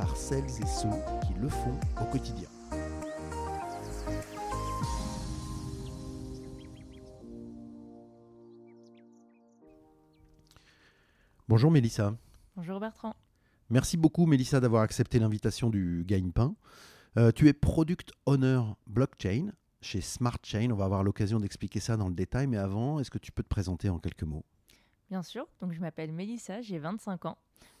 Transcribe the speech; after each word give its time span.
par 0.00 0.16
celles 0.16 0.44
et 0.44 0.66
ceux 0.66 0.88
qui 1.26 1.34
le 1.38 1.48
font 1.50 1.78
au 2.00 2.04
quotidien. 2.06 2.48
Bonjour 11.46 11.70
Mélissa. 11.70 12.16
Bonjour 12.56 12.80
Bertrand. 12.80 13.14
Merci 13.68 13.98
beaucoup 13.98 14.24
Mélissa 14.24 14.58
d'avoir 14.58 14.82
accepté 14.82 15.18
l'invitation 15.18 15.68
du 15.68 16.04
Gagne-Pain. 16.06 16.54
Euh, 17.18 17.30
tu 17.30 17.48
es 17.48 17.52
Product 17.52 18.10
Owner 18.24 18.62
Blockchain 18.86 19.52
chez 19.82 20.00
Smart 20.00 20.38
Chain. 20.42 20.70
On 20.70 20.76
va 20.76 20.86
avoir 20.86 21.04
l'occasion 21.04 21.40
d'expliquer 21.40 21.80
ça 21.80 21.98
dans 21.98 22.08
le 22.08 22.14
détail, 22.14 22.46
mais 22.46 22.56
avant, 22.56 23.00
est-ce 23.00 23.10
que 23.10 23.18
tu 23.18 23.32
peux 23.32 23.42
te 23.42 23.48
présenter 23.48 23.90
en 23.90 23.98
quelques 23.98 24.22
mots? 24.22 24.46
Bien 25.10 25.22
sûr, 25.22 25.46
donc 25.60 25.72
je 25.72 25.80
m'appelle 25.80 26.12
Mélissa, 26.12 26.62
j'ai 26.62 26.78
25 26.78 27.26
ans, 27.26 27.38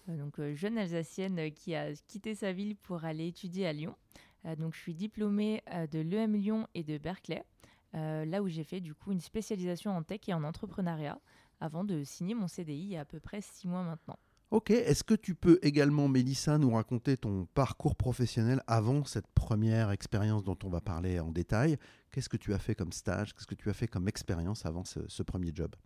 euh, 0.08 0.16
donc 0.16 0.40
euh, 0.40 0.54
jeune 0.54 0.76
Alsacienne 0.76 1.52
qui 1.52 1.74
a 1.74 1.92
quitté 2.08 2.34
sa 2.34 2.52
ville 2.52 2.76
pour 2.76 3.04
aller 3.04 3.28
étudier 3.28 3.66
à 3.66 3.72
Lyon. 3.72 3.94
donc 4.58 4.74
je 4.74 4.80
suis 4.80 4.94
diplômée 4.94 5.62
de 5.92 6.00
l'EM 6.00 6.34
Lyon 6.34 6.66
et 6.74 6.82
de 6.82 6.98
Berkeley, 6.98 7.44
là 7.92 8.42
où 8.42 8.48
j'ai 8.48 8.64
fait 8.64 8.80
du 8.80 8.94
coup 8.94 9.12
une 9.12 9.20
spécialisation 9.20 9.96
en 9.96 10.02
tech 10.02 10.20
et 10.28 10.34
en 10.34 10.42
entrepreneuriat 10.42 11.20
avant 11.60 11.84
de 11.84 12.02
signer 12.04 12.34
mon 12.34 12.48
CDI 12.48 12.74
il 12.74 12.88
y 12.88 12.96
a 12.96 13.00
à 13.00 13.04
peu 13.04 13.20
près 13.20 13.40
six 13.40 13.68
mois 13.68 13.82
maintenant. 13.82 14.18
Ok, 14.50 14.72
est-ce 14.72 15.04
que 15.04 15.14
tu 15.14 15.36
peux 15.36 15.60
également, 15.62 16.08
Mélissa, 16.08 16.58
nous 16.58 16.72
raconter 16.72 17.16
ton 17.16 17.46
parcours 17.54 17.94
professionnel 17.94 18.60
avant 18.66 19.04
cette 19.04 19.28
première 19.28 19.92
expérience 19.92 20.42
dont 20.42 20.58
on 20.64 20.68
va 20.68 20.80
parler 20.80 21.20
en 21.20 21.30
détail? 21.30 21.78
Qu'est-ce 22.10 22.28
que 22.28 22.36
tu 22.36 22.52
as 22.52 22.58
fait 22.58 22.74
comme 22.74 22.90
stage? 22.90 23.32
Qu'est-ce 23.32 23.46
que 23.46 23.54
tu 23.54 23.70
as 23.70 23.74
fait 23.74 23.86
comme 23.86 24.08
expérience 24.08 24.66
avant 24.66 24.82
ce, 24.84 25.22
premier 25.22 25.52
job? 25.54 25.76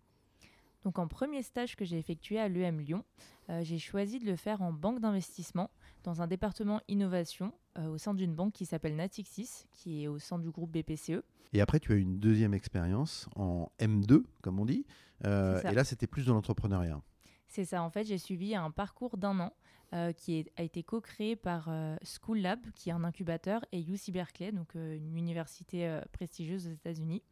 Donc 0.84 0.98
en 0.98 1.08
premier 1.08 1.42
stage 1.42 1.76
que 1.76 1.84
j'ai 1.84 1.98
effectué 1.98 2.38
à 2.38 2.48
l'EM 2.48 2.80
Lyon, 2.80 3.04
euh, 3.50 3.62
j'ai 3.64 3.78
choisi 3.78 4.18
de 4.18 4.26
le 4.26 4.36
faire 4.36 4.62
en 4.62 4.72
banque 4.72 5.00
d'investissement 5.00 5.70
dans 6.04 6.22
un 6.22 6.26
département 6.26 6.80
innovation 6.88 7.52
euh, 7.78 7.88
au 7.88 7.98
sein 7.98 8.14
d'une 8.14 8.34
banque 8.34 8.52
qui 8.52 8.66
s'appelle 8.66 8.94
Natixis, 8.94 9.66
qui 9.72 10.04
est 10.04 10.08
au 10.08 10.18
sein 10.18 10.38
du 10.38 10.50
groupe 10.50 10.70
BPCE. 10.70 11.22
Et 11.52 11.60
après, 11.60 11.80
tu 11.80 11.92
as 11.92 11.96
eu 11.96 12.00
une 12.00 12.18
deuxième 12.18 12.54
expérience 12.54 13.28
en 13.36 13.70
M2, 13.80 14.22
comme 14.42 14.60
on 14.60 14.64
dit. 14.64 14.86
Euh, 15.24 15.60
et 15.62 15.74
là, 15.74 15.84
c'était 15.84 16.06
plus 16.06 16.26
de 16.26 16.32
l'entrepreneuriat. 16.32 17.00
C'est 17.48 17.64
ça, 17.64 17.82
en 17.82 17.90
fait, 17.90 18.04
j'ai 18.04 18.18
suivi 18.18 18.54
un 18.54 18.70
parcours 18.70 19.16
d'un 19.16 19.38
an 19.38 19.52
euh, 19.94 20.12
qui 20.12 20.44
a 20.56 20.62
été 20.64 20.82
co-créé 20.82 21.36
par 21.36 21.66
euh, 21.68 21.96
School 22.02 22.38
Lab, 22.38 22.58
qui 22.74 22.88
est 22.88 22.92
un 22.92 23.04
incubateur, 23.04 23.64
et 23.70 23.80
UC 23.80 24.10
Berkeley, 24.10 24.50
donc 24.50 24.74
euh, 24.74 24.96
une 24.96 25.16
université 25.16 26.00
prestigieuse 26.10 26.66
aux 26.66 26.72
États-Unis, 26.72 27.22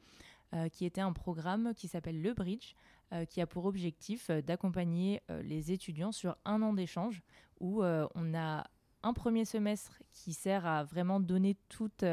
qui 0.70 0.84
était 0.84 1.00
un 1.00 1.14
programme 1.14 1.72
qui 1.74 1.88
s'appelle 1.88 2.20
Le 2.20 2.34
Bridge, 2.34 2.74
qui 3.28 3.40
a 3.40 3.46
pour 3.46 3.66
objectif 3.66 4.30
d'accompagner 4.30 5.20
les 5.42 5.72
étudiants 5.72 6.12
sur 6.12 6.36
un 6.44 6.62
an 6.62 6.72
d'échange, 6.72 7.22
où 7.60 7.82
on 7.82 8.34
a 8.34 8.66
un 9.02 9.12
premier 9.12 9.44
semestre 9.44 10.02
qui 10.12 10.32
sert 10.32 10.64
à 10.64 10.84
vraiment 10.84 11.20
donner 11.20 11.56
toutes, 11.68 12.04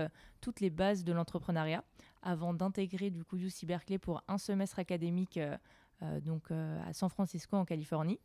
toutes 0.42 0.60
les 0.60 0.70
bases 0.70 1.04
de 1.04 1.14
l'entrepreneuriat, 1.14 1.84
avant 2.22 2.54
d'intégrer 2.54 3.10
du 3.10 3.24
coup 3.24 3.38
UC 3.38 3.66
Berkeley 3.66 3.98
pour 3.98 4.24
un 4.28 4.38
semestre 4.38 4.80
académique 4.80 5.40
euh, 6.02 6.20
donc 6.22 6.52
euh, 6.52 6.80
à 6.88 6.94
San 6.94 7.10
Francisco 7.10 7.58
en 7.58 7.66
Californie, 7.66 8.20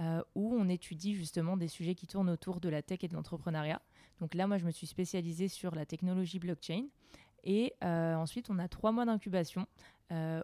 euh, 0.00 0.22
où 0.34 0.54
on 0.54 0.68
étudie 0.68 1.14
justement 1.14 1.56
des 1.56 1.68
sujets 1.68 1.94
qui 1.94 2.06
tournent 2.06 2.30
autour 2.30 2.60
de 2.60 2.68
la 2.68 2.82
tech 2.82 2.98
et 3.02 3.08
de 3.08 3.14
l'entrepreneuriat. 3.14 3.80
Donc 4.20 4.34
là, 4.34 4.46
moi, 4.46 4.58
je 4.58 4.64
me 4.64 4.70
suis 4.70 4.86
spécialisée 4.86 5.48
sur 5.48 5.74
la 5.74 5.86
technologie 5.86 6.38
blockchain. 6.38 6.86
Et 7.44 7.74
ensuite, 7.82 8.50
on 8.50 8.58
a 8.58 8.68
trois 8.68 8.92
mois 8.92 9.04
d'incubation 9.04 9.66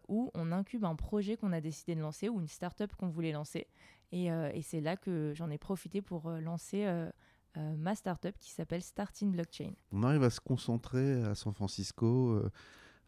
où 0.09 0.31
on 0.35 0.53
incube 0.53 0.85
un 0.85 0.95
projet 0.95 1.37
qu'on 1.37 1.53
a 1.53 1.61
décidé 1.61 1.95
de 1.95 2.01
lancer 2.01 2.29
ou 2.29 2.41
une 2.41 2.49
startup 2.49 2.95
qu'on 2.97 3.09
voulait 3.09 3.33
lancer. 3.33 3.67
Et, 4.13 4.27
et 4.27 4.63
c'est 4.63 4.81
là 4.81 4.97
que 4.97 5.33
j'en 5.35 5.51
ai 5.51 5.59
profité 5.59 6.01
pour 6.03 6.31
lancer 6.31 6.87
ma 7.57 7.95
startup 7.95 8.39
qui 8.39 8.51
s'appelle 8.51 8.83
Starting 8.83 9.33
Blockchain. 9.33 9.73
On 9.93 10.03
arrive 10.03 10.23
à 10.23 10.31
se 10.31 10.41
concentrer 10.41 11.23
à 11.25 11.35
San 11.35 11.53
Francisco 11.53 12.43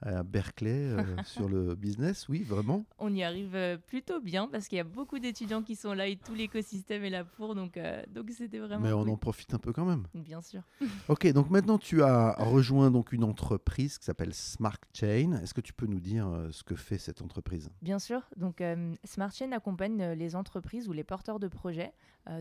à 0.02 0.22
Berkeley 0.22 0.70
euh, 0.70 1.02
sur 1.24 1.48
le 1.48 1.74
business, 1.74 2.28
oui, 2.28 2.42
vraiment 2.42 2.84
On 2.98 3.12
y 3.14 3.22
arrive 3.22 3.54
euh, 3.54 3.76
plutôt 3.76 4.20
bien 4.20 4.48
parce 4.48 4.68
qu'il 4.68 4.76
y 4.76 4.80
a 4.80 4.84
beaucoup 4.84 5.18
d'étudiants 5.18 5.62
qui 5.62 5.76
sont 5.76 5.92
là 5.92 6.06
et 6.06 6.16
tout 6.16 6.34
l'écosystème 6.34 7.04
est 7.04 7.10
là 7.10 7.24
pour, 7.24 7.54
donc 7.54 7.76
euh, 7.76 8.02
donc 8.08 8.30
c'était 8.30 8.58
vraiment. 8.58 8.86
Mais 8.86 8.92
on 8.92 9.12
en 9.12 9.16
profite 9.16 9.52
un 9.54 9.58
peu 9.58 9.72
quand 9.72 9.84
même. 9.84 10.06
Bien 10.14 10.40
sûr. 10.40 10.62
ok, 11.08 11.32
donc 11.32 11.50
maintenant 11.50 11.78
tu 11.78 12.02
as 12.02 12.34
rejoint 12.38 12.90
donc 12.90 13.12
une 13.12 13.24
entreprise 13.24 13.98
qui 13.98 14.04
s'appelle 14.04 14.34
Smart 14.34 14.78
Chain. 14.94 15.38
Est-ce 15.42 15.54
que 15.54 15.60
tu 15.60 15.72
peux 15.72 15.86
nous 15.86 16.00
dire 16.00 16.26
ce 16.50 16.62
que 16.62 16.74
fait 16.74 16.98
cette 16.98 17.22
entreprise? 17.22 17.70
Bien 17.82 17.98
sûr. 17.98 18.28
Donc 18.36 18.62
Smart 19.04 19.32
Chain 19.32 19.52
accompagne 19.52 20.12
les 20.12 20.36
entreprises 20.36 20.88
ou 20.88 20.92
les 20.92 21.04
porteurs 21.04 21.38
de 21.38 21.48
projets 21.48 21.92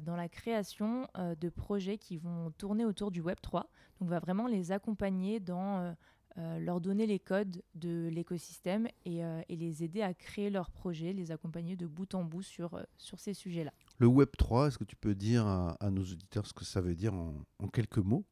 dans 0.04 0.16
la 0.16 0.30
création 0.30 1.08
de 1.18 1.50
projets 1.50 1.98
qui 1.98 2.18
vont 2.18 2.52
tourner 2.58 2.86
autour 2.86 3.12
du 3.12 3.22
Web 3.22 3.38
3. 3.42 3.62
Donc 3.62 3.70
on 4.02 4.06
va 4.06 4.20
vraiment 4.20 4.48
les 4.48 4.72
accompagner 4.72 5.40
dans 5.40 5.96
euh, 6.38 6.60
leur 6.60 6.80
donner 6.80 7.08
les 7.08 7.20
codes 7.20 7.62
de 7.74 8.08
l'écosystème 8.12 8.88
euh, 9.08 9.42
et, 9.50 9.56
les 9.56 9.84
aider 9.84 10.02
à 10.04 10.14
créer 10.14 10.50
leurs 10.50 10.70
projets, 10.70 11.12
les 11.12 11.32
accompagner 11.32 11.76
de 11.76 11.88
bout 11.88 12.14
en 12.14 12.24
bout 12.24 12.44
sur, 12.44 12.76
euh, 12.76 12.84
sur 12.98 13.20
ces 13.20 13.34
sujets-là. 13.34 13.74
Le 13.98 14.08
Web 14.08 14.30
3, 14.38 14.68
est-ce 14.68 14.78
que 14.78 14.84
tu 14.84 14.96
peux 14.96 15.16
dire 15.16 15.46
à, 15.48 15.90
nos 15.90 16.04
auditeurs 16.04 16.46
ce 16.46 16.54
que 16.54 16.64
ça 16.64 16.82
veut 16.82 16.96
dire 16.96 17.14
en, 17.14 17.68
quelques 17.74 17.98
mots? 17.98 18.24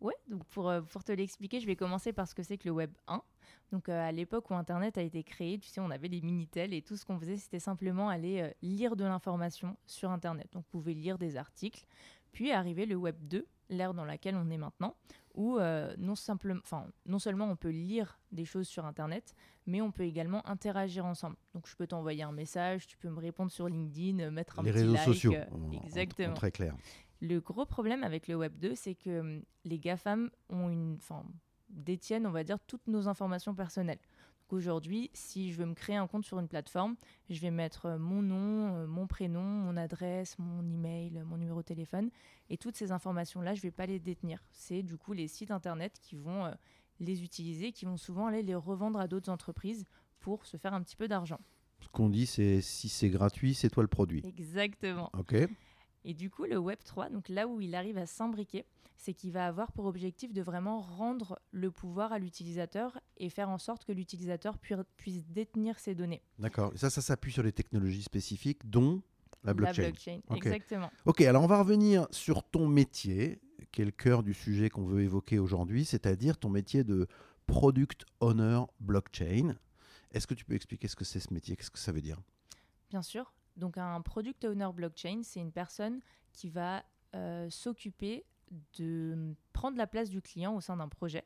Oui, 0.00 0.12
donc 0.28 0.44
pour, 0.44 0.72
pour 0.92 1.02
te 1.02 1.10
l'expliquer, 1.10 1.58
je 1.58 1.66
vais 1.66 1.74
commencer 1.74 2.12
par 2.12 2.28
ce 2.28 2.34
que 2.34 2.44
c'est 2.44 2.58
que 2.58 2.68
le 2.68 2.74
Web 2.74 2.92
1. 3.08 3.20
Donc 3.72 3.88
à 3.88 4.12
l'époque 4.12 4.48
où 4.50 4.54
Internet 4.54 4.96
a 4.96 5.02
été 5.02 5.24
créé, 5.24 5.58
tu 5.58 5.68
sais, 5.68 5.80
on 5.80 5.90
avait 5.90 6.06
les 6.06 6.20
Minitel 6.20 6.72
et 6.72 6.82
tout 6.82 6.96
ce 6.96 7.04
qu'on 7.04 7.18
faisait, 7.18 7.36
c'était 7.36 7.58
simplement 7.58 8.08
aller 8.08 8.52
lire 8.62 8.94
de 8.94 9.04
l'information 9.04 9.76
sur 9.86 10.10
Internet. 10.10 10.46
Donc 10.52 10.64
vous 10.64 10.78
pouvez 10.78 10.94
lire 10.94 11.18
des 11.18 11.36
articles. 11.36 11.84
Puis 12.32 12.48
est 12.48 12.52
arrivé 12.52 12.86
le 12.86 12.96
Web 12.96 13.16
2, 13.22 13.46
l'ère 13.70 13.94
dans 13.94 14.04
laquelle 14.04 14.36
on 14.36 14.50
est 14.50 14.56
maintenant, 14.58 14.96
où 15.34 15.58
euh, 15.58 15.94
non, 15.98 16.14
simplement, 16.14 16.60
non 17.06 17.18
seulement 17.18 17.46
on 17.50 17.56
peut 17.56 17.70
lire 17.70 18.18
des 18.32 18.44
choses 18.44 18.66
sur 18.66 18.84
Internet, 18.84 19.34
mais 19.66 19.80
on 19.80 19.92
peut 19.92 20.04
également 20.04 20.46
interagir 20.48 21.04
ensemble. 21.04 21.36
Donc 21.54 21.66
je 21.66 21.76
peux 21.76 21.86
t'envoyer 21.86 22.22
un 22.22 22.32
message, 22.32 22.86
tu 22.86 22.96
peux 22.96 23.08
me 23.08 23.20
répondre 23.20 23.50
sur 23.50 23.68
LinkedIn, 23.68 24.20
euh, 24.20 24.30
mettre 24.30 24.58
un 24.58 24.62
les 24.62 24.72
petit 24.72 24.80
réseaux 24.80 24.92
like. 24.94 25.04
sociaux, 25.04 25.34
exactement. 25.84 26.34
très 26.34 26.50
clair. 26.50 26.76
Le 27.20 27.40
gros 27.40 27.66
problème 27.66 28.04
avec 28.04 28.28
le 28.28 28.36
Web 28.36 28.58
2, 28.58 28.74
c'est 28.74 28.94
que 28.94 29.20
hum, 29.20 29.42
les 29.64 29.78
GAFAM 29.78 30.30
ont 30.50 30.68
une, 30.68 30.98
détiennent, 31.68 32.26
on 32.26 32.30
va 32.30 32.44
dire, 32.44 32.58
toutes 32.60 32.86
nos 32.86 33.08
informations 33.08 33.54
personnelles. 33.54 33.98
Aujourd'hui, 34.50 35.10
si 35.12 35.52
je 35.52 35.58
veux 35.58 35.66
me 35.66 35.74
créer 35.74 35.96
un 35.96 36.06
compte 36.06 36.24
sur 36.24 36.38
une 36.38 36.48
plateforme, 36.48 36.96
je 37.28 37.38
vais 37.38 37.50
mettre 37.50 37.84
euh, 37.84 37.98
mon 37.98 38.22
nom, 38.22 38.76
euh, 38.76 38.86
mon 38.86 39.06
prénom, 39.06 39.42
mon 39.42 39.76
adresse, 39.76 40.38
mon 40.38 40.66
email, 40.66 41.22
mon 41.26 41.36
numéro 41.36 41.60
de 41.60 41.66
téléphone. 41.66 42.10
Et 42.48 42.56
toutes 42.56 42.74
ces 42.74 42.90
informations-là, 42.90 43.54
je 43.54 43.58
ne 43.58 43.62
vais 43.64 43.70
pas 43.70 43.84
les 43.84 43.98
détenir. 43.98 44.42
C'est 44.50 44.82
du 44.82 44.96
coup 44.96 45.12
les 45.12 45.28
sites 45.28 45.50
internet 45.50 45.98
qui 46.00 46.16
vont 46.16 46.46
euh, 46.46 46.52
les 46.98 47.22
utiliser, 47.22 47.72
qui 47.72 47.84
vont 47.84 47.98
souvent 47.98 48.26
aller 48.26 48.42
les 48.42 48.54
revendre 48.54 48.98
à 48.98 49.06
d'autres 49.06 49.30
entreprises 49.30 49.84
pour 50.18 50.46
se 50.46 50.56
faire 50.56 50.72
un 50.72 50.82
petit 50.82 50.96
peu 50.96 51.08
d'argent. 51.08 51.40
Ce 51.80 51.88
qu'on 51.88 52.08
dit, 52.08 52.24
c'est 52.24 52.62
si 52.62 52.88
c'est 52.88 53.10
gratuit, 53.10 53.52
c'est 53.52 53.68
toi 53.68 53.82
le 53.82 53.88
produit. 53.88 54.22
Exactement. 54.24 55.10
Ok. 55.16 55.36
Et 56.08 56.14
du 56.14 56.30
coup, 56.30 56.44
le 56.44 56.56
Web 56.56 56.78
3, 56.86 57.10
donc 57.10 57.28
là 57.28 57.46
où 57.46 57.60
il 57.60 57.74
arrive 57.74 57.98
à 57.98 58.06
s'imbriquer, 58.06 58.64
c'est 58.96 59.12
qu'il 59.12 59.30
va 59.30 59.46
avoir 59.46 59.72
pour 59.72 59.84
objectif 59.84 60.32
de 60.32 60.40
vraiment 60.40 60.80
rendre 60.80 61.38
le 61.52 61.70
pouvoir 61.70 62.14
à 62.14 62.18
l'utilisateur 62.18 62.98
et 63.18 63.28
faire 63.28 63.50
en 63.50 63.58
sorte 63.58 63.84
que 63.84 63.92
l'utilisateur 63.92 64.56
puisse 64.56 65.26
détenir 65.26 65.78
ses 65.78 65.94
données. 65.94 66.22
D'accord. 66.38 66.72
Ça, 66.76 66.88
ça 66.88 67.02
s'appuie 67.02 67.30
sur 67.30 67.42
les 67.42 67.52
technologies 67.52 68.02
spécifiques, 68.02 68.70
dont 68.70 69.02
la 69.44 69.52
blockchain. 69.52 69.82
La 69.82 69.88
blockchain, 69.90 70.20
exactement. 70.34 70.90
Ok, 71.04 71.20
alors 71.20 71.42
on 71.42 71.46
va 71.46 71.58
revenir 71.58 72.08
sur 72.10 72.42
ton 72.42 72.66
métier, 72.66 73.38
qui 73.70 73.82
est 73.82 73.84
le 73.84 73.90
cœur 73.90 74.22
du 74.22 74.32
sujet 74.32 74.70
qu'on 74.70 74.86
veut 74.86 75.02
évoquer 75.02 75.38
aujourd'hui, 75.38 75.84
c'est-à-dire 75.84 76.38
ton 76.38 76.48
métier 76.48 76.84
de 76.84 77.06
Product 77.46 78.06
Owner 78.20 78.60
Blockchain. 78.80 79.56
Est-ce 80.12 80.26
que 80.26 80.32
tu 80.32 80.46
peux 80.46 80.54
expliquer 80.54 80.88
ce 80.88 80.96
que 80.96 81.04
c'est 81.04 81.20
ce 81.20 81.34
métier? 81.34 81.54
Qu'est-ce 81.54 81.70
que 81.70 81.78
ça 81.78 81.92
veut 81.92 82.00
dire? 82.00 82.18
Bien 82.88 83.02
sûr. 83.02 83.34
Donc 83.58 83.76
un 83.76 84.00
Product 84.00 84.44
Owner 84.44 84.68
Blockchain, 84.72 85.20
c'est 85.22 85.40
une 85.40 85.52
personne 85.52 86.00
qui 86.32 86.48
va 86.48 86.84
euh, 87.14 87.50
s'occuper 87.50 88.24
de 88.78 89.34
prendre 89.52 89.76
la 89.76 89.86
place 89.86 90.08
du 90.08 90.22
client 90.22 90.54
au 90.54 90.60
sein 90.60 90.76
d'un 90.76 90.88
projet 90.88 91.24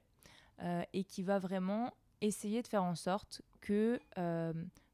euh, 0.60 0.82
et 0.92 1.04
qui 1.04 1.22
va 1.22 1.38
vraiment 1.38 1.92
essayer 2.20 2.62
de 2.62 2.66
faire 2.66 2.82
en 2.82 2.94
sorte 2.94 3.42
que 3.60 4.00
euh, 4.18 4.52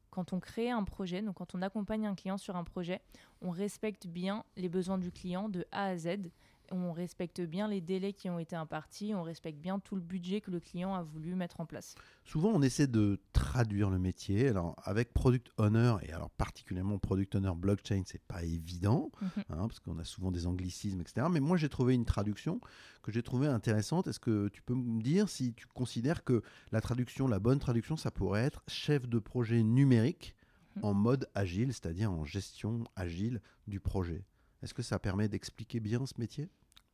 quand 0.09 0.33
on 0.33 0.39
crée 0.39 0.69
un 0.69 0.83
projet, 0.83 1.21
donc 1.21 1.35
quand 1.35 1.55
on 1.55 1.61
accompagne 1.61 2.05
un 2.07 2.15
client 2.15 2.37
sur 2.37 2.55
un 2.55 2.63
projet, 2.63 3.01
on 3.41 3.51
respecte 3.51 4.07
bien 4.07 4.43
les 4.57 4.69
besoins 4.69 4.97
du 4.97 5.11
client 5.11 5.49
de 5.49 5.65
A 5.71 5.85
à 5.85 5.97
Z 5.97 6.31
on 6.71 6.91
respecte 6.91 7.41
bien 7.41 7.67
les 7.67 7.81
délais 7.81 8.13
qui 8.13 8.29
ont 8.29 8.39
été 8.39 8.55
impartis, 8.55 9.13
on 9.15 9.23
respecte 9.23 9.59
bien 9.59 9.79
tout 9.79 9.95
le 9.95 10.01
budget 10.01 10.41
que 10.41 10.51
le 10.51 10.59
client 10.59 10.93
a 10.95 11.01
voulu 11.03 11.35
mettre 11.35 11.59
en 11.59 11.65
place. 11.65 11.95
Souvent, 12.23 12.49
on 12.49 12.61
essaie 12.61 12.87
de 12.87 13.19
traduire 13.33 13.89
le 13.89 13.99
métier. 13.99 14.47
Alors, 14.47 14.75
avec 14.83 15.13
Product 15.13 15.51
Owner, 15.57 15.95
et 16.03 16.11
alors 16.11 16.29
particulièrement 16.31 16.97
Product 16.99 17.33
Owner 17.35 17.51
Blockchain, 17.55 18.03
c'est 18.05 18.21
pas 18.21 18.43
évident, 18.43 19.11
Mhm. 19.21 19.29
hein, 19.49 19.67
parce 19.67 19.79
qu'on 19.79 19.97
a 19.99 20.03
souvent 20.03 20.31
des 20.31 20.47
anglicismes, 20.47 21.01
etc. 21.01 21.27
Mais 21.31 21.39
moi, 21.39 21.57
j'ai 21.57 21.69
trouvé 21.69 21.93
une 21.93 22.05
traduction 22.05 22.59
que 23.01 23.11
j'ai 23.11 23.23
trouvée 23.23 23.47
intéressante. 23.47 24.07
Est-ce 24.07 24.19
que 24.19 24.47
tu 24.49 24.61
peux 24.61 24.75
me 24.75 25.01
dire 25.01 25.29
si 25.29 25.53
tu 25.53 25.65
considères 25.67 26.23
que 26.23 26.41
la 26.71 26.81
traduction, 26.81 27.27
la 27.27 27.39
bonne 27.39 27.59
traduction, 27.59 27.97
ça 27.97 28.11
pourrait 28.11 28.43
être 28.43 28.63
chef 28.67 29.07
de 29.07 29.19
projet 29.19 29.63
numérique 29.63 30.35
Mhm. 30.75 30.83
en 30.85 30.93
mode 30.93 31.27
agile, 31.33 31.73
c'est-à-dire 31.73 32.11
en 32.11 32.25
gestion 32.25 32.83
agile 32.95 33.41
du 33.67 33.79
projet? 33.79 34.23
Est-ce 34.61 34.73
que 34.73 34.81
ça 34.83 34.99
permet 34.99 35.27
d'expliquer 35.29 35.79
bien 35.79 36.05
ce 36.05 36.13
métier? 36.19 36.49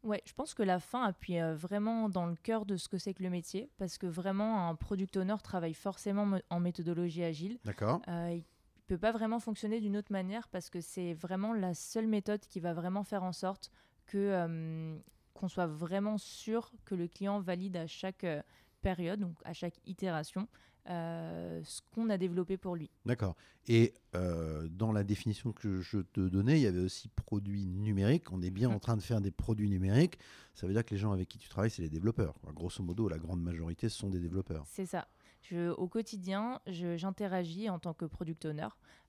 Ouais, 0.06 0.22
je 0.26 0.34
pense 0.34 0.54
que 0.54 0.62
la 0.64 0.80
fin 0.80 1.04
appuie 1.04 1.40
euh, 1.40 1.56
vraiment 1.56 2.10
dans 2.10 2.28
le 2.28 2.36
cœur 2.36 2.66
de 2.66 2.78
ce 2.78 2.88
que 2.88 2.98
c'est 3.00 3.14
que 3.16 3.24
le 3.24 3.30
métier, 3.32 3.70
parce 3.78 3.98
que 3.98 4.06
vraiment, 4.06 4.70
un 4.70 4.76
product 4.76 5.18
owner 5.18 5.36
travaille 5.44 5.74
forcément 5.74 6.26
me- 6.28 6.42
en 6.52 6.60
méthodologie 6.60 7.24
agile. 7.24 7.58
D'accord 7.66 8.02
Euh, 8.08 8.34
il 8.36 8.44
peut 8.88 9.00
pas 9.00 9.12
vraiment 9.12 9.40
fonctionner 9.40 9.82
d'une 9.82 9.98
autre 9.98 10.12
manière 10.12 10.48
parce 10.50 10.70
que 10.70 10.80
c'est 10.80 11.14
vraiment 11.14 11.54
la 11.54 11.74
seule 11.74 12.06
méthode 12.06 12.42
qui 12.42 12.60
va 12.60 12.74
vraiment 12.74 13.04
faire 13.04 13.24
en 13.24 13.34
sorte 13.34 13.72
que 14.06 14.18
euh, 14.20 14.96
qu'on 15.34 15.48
soit 15.48 15.66
vraiment 15.66 16.20
sûr 16.20 16.72
que 16.86 16.94
le 16.94 17.08
client 17.08 17.40
valide 17.40 17.76
à 17.76 17.88
chaque 17.88 18.24
euh, 18.26 18.44
période, 18.84 19.20
donc 19.20 19.34
à 19.44 19.54
chaque 19.54 19.80
itération, 19.88 20.48
euh, 20.88 21.62
ce 21.64 21.82
qu'on 21.94 22.10
a 22.10 22.18
développé 22.18 22.58
pour 22.58 22.76
lui. 22.76 22.92
D'accord. 23.06 23.36
Et 23.68 23.96
euh, 24.14 24.68
dans 24.70 24.92
la 24.92 25.04
définition 25.04 25.52
que 25.52 25.82
je 25.82 25.98
te 26.00 26.20
donnais, 26.20 26.60
il 26.60 26.62
y 26.62 26.68
avait 26.68 26.82
aussi 26.82 27.10
produits 27.10 27.66
numériques. 27.66 28.32
On 28.32 28.42
est 28.44 28.52
bien 28.52 28.70
en 28.70 28.80
train 28.80 28.96
de 28.96 29.02
faire 29.02 29.20
des 29.20 29.32
produits 29.32 29.70
numériques. 29.70 30.20
Ça 30.54 30.68
veut 30.68 30.74
dire 30.74 30.86
que 30.86 30.92
les 30.92 31.00
gens 31.00 31.12
avec 31.12 31.28
qui 31.28 31.40
tu 31.40 31.50
travailles, 31.50 31.72
c'est 31.72 31.82
les 31.82 31.90
développeurs. 31.90 32.36
Grosso 32.54 32.84
modo, 32.84 33.10
la 33.10 33.18
grande 33.18 33.42
majorité, 33.42 33.90
ce 33.90 33.98
sont 33.98 34.10
des 34.10 34.20
développeurs. 34.20 34.64
C'est 34.68 34.86
ça. 34.86 35.08
Je, 35.42 35.72
au 35.72 35.88
quotidien, 35.88 36.62
j'interagis 36.68 37.70
en 37.70 37.80
tant 37.80 37.94
que 37.94 38.06
product 38.06 38.46
owner, 38.46 38.68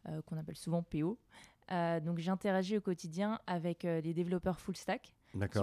euh, 0.08 0.22
qu'on 0.22 0.38
appelle 0.38 0.56
souvent 0.56 0.82
PO. 0.82 1.18
Donc 1.68 2.20
j'interagis 2.20 2.76
au 2.76 2.80
quotidien 2.80 3.40
avec 3.48 3.82
les 3.82 4.14
développeurs 4.14 4.60
full 4.60 4.76
stack 4.76 5.12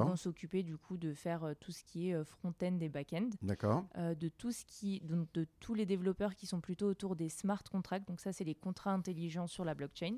qui 0.04 0.10
vont 0.10 0.16
s'occuper 0.16 0.64
du 0.64 0.78
coup 0.78 0.98
de 0.98 1.14
faire 1.14 1.44
euh, 1.44 1.54
tout 1.60 1.72
ce 1.72 1.84
qui 1.84 2.10
est 2.10 2.14
euh, 2.14 2.24
front-end 2.24 2.78
et 2.82 2.90
back-end. 2.90 3.30
D'accord. 3.42 3.86
euh, 3.98 4.16
de 4.16 4.30
tout 4.30 4.52
ce 4.52 4.64
qui, 4.66 5.00
donc 5.02 5.32
de 5.34 5.48
tous 5.60 5.74
les 5.74 5.86
développeurs 5.86 6.36
qui 6.36 6.46
sont 6.48 6.62
plutôt 6.62 6.88
autour 6.88 7.16
des 7.16 7.30
smart 7.30 7.64
contracts. 7.72 8.08
Donc 8.08 8.20
ça, 8.22 8.32
c'est 8.34 8.44
les 8.44 8.56
contrats 8.56 8.92
intelligents 8.94 9.48
sur 9.48 9.66
la 9.66 9.74
blockchain, 9.76 10.18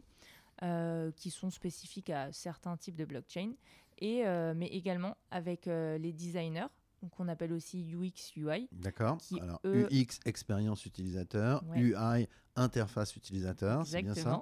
euh, 0.63 1.11
qui 1.15 1.29
sont 1.31 1.49
spécifiques 1.49 2.09
à 2.09 2.31
certains 2.31 2.77
types 2.77 2.95
de 2.95 3.05
blockchain, 3.05 3.53
et 3.99 4.25
euh, 4.25 4.53
mais 4.55 4.67
également 4.67 5.17
avec 5.31 5.67
euh, 5.67 5.97
les 5.97 6.13
designers, 6.13 6.67
qu'on 7.11 7.27
appelle 7.27 7.53
aussi 7.53 7.93
UX 7.93 8.35
UI. 8.35 8.67
D'accord. 8.71 9.17
Alors, 9.39 9.59
eux- 9.65 9.87
UX, 9.91 10.19
expérience 10.25 10.85
utilisateur. 10.87 11.63
Ouais. 11.69 11.79
UI, 11.79 12.27
interface 12.55 13.15
utilisateur. 13.15 13.85
C'est 13.85 14.01
bien 14.01 14.15
ça? 14.15 14.41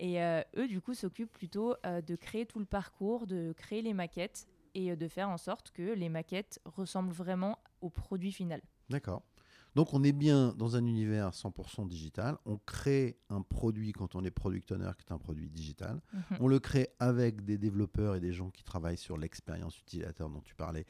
Et 0.00 0.22
euh, 0.22 0.42
eux, 0.56 0.68
du 0.68 0.80
coup, 0.80 0.94
s'occupent 0.94 1.32
plutôt 1.32 1.74
euh, 1.84 2.00
de 2.00 2.16
créer 2.16 2.46
tout 2.46 2.58
le 2.58 2.64
parcours, 2.64 3.26
de 3.26 3.52
créer 3.56 3.82
les 3.82 3.94
maquettes 3.94 4.46
et 4.74 4.92
euh, 4.92 4.96
de 4.96 5.08
faire 5.08 5.28
en 5.28 5.38
sorte 5.38 5.70
que 5.72 5.94
les 5.94 6.08
maquettes 6.08 6.60
ressemblent 6.64 7.12
vraiment 7.12 7.58
au 7.80 7.90
produit 7.90 8.32
final. 8.32 8.60
D'accord. 8.90 9.22
Donc, 9.74 9.92
on 9.94 10.02
est 10.02 10.12
bien 10.12 10.54
dans 10.56 10.76
un 10.76 10.86
univers 10.86 11.30
100% 11.30 11.86
digital. 11.86 12.36
On 12.46 12.56
crée 12.58 13.18
un 13.28 13.42
produit 13.42 13.92
quand 13.92 14.14
on 14.14 14.24
est 14.24 14.30
product 14.30 14.72
owner, 14.72 14.90
qui 14.96 15.04
est 15.04 15.12
un 15.12 15.18
produit 15.18 15.48
digital. 15.48 16.00
Mhm. 16.12 16.38
On 16.40 16.48
le 16.48 16.58
crée 16.58 16.88
avec 16.98 17.44
des 17.44 17.58
développeurs 17.58 18.14
et 18.16 18.20
des 18.20 18.32
gens 18.32 18.50
qui 18.50 18.64
travaillent 18.64 18.96
sur 18.96 19.18
l'expérience 19.18 19.78
utilisateur 19.78 20.30
dont 20.30 20.40
tu 20.40 20.54
parlais, 20.54 20.86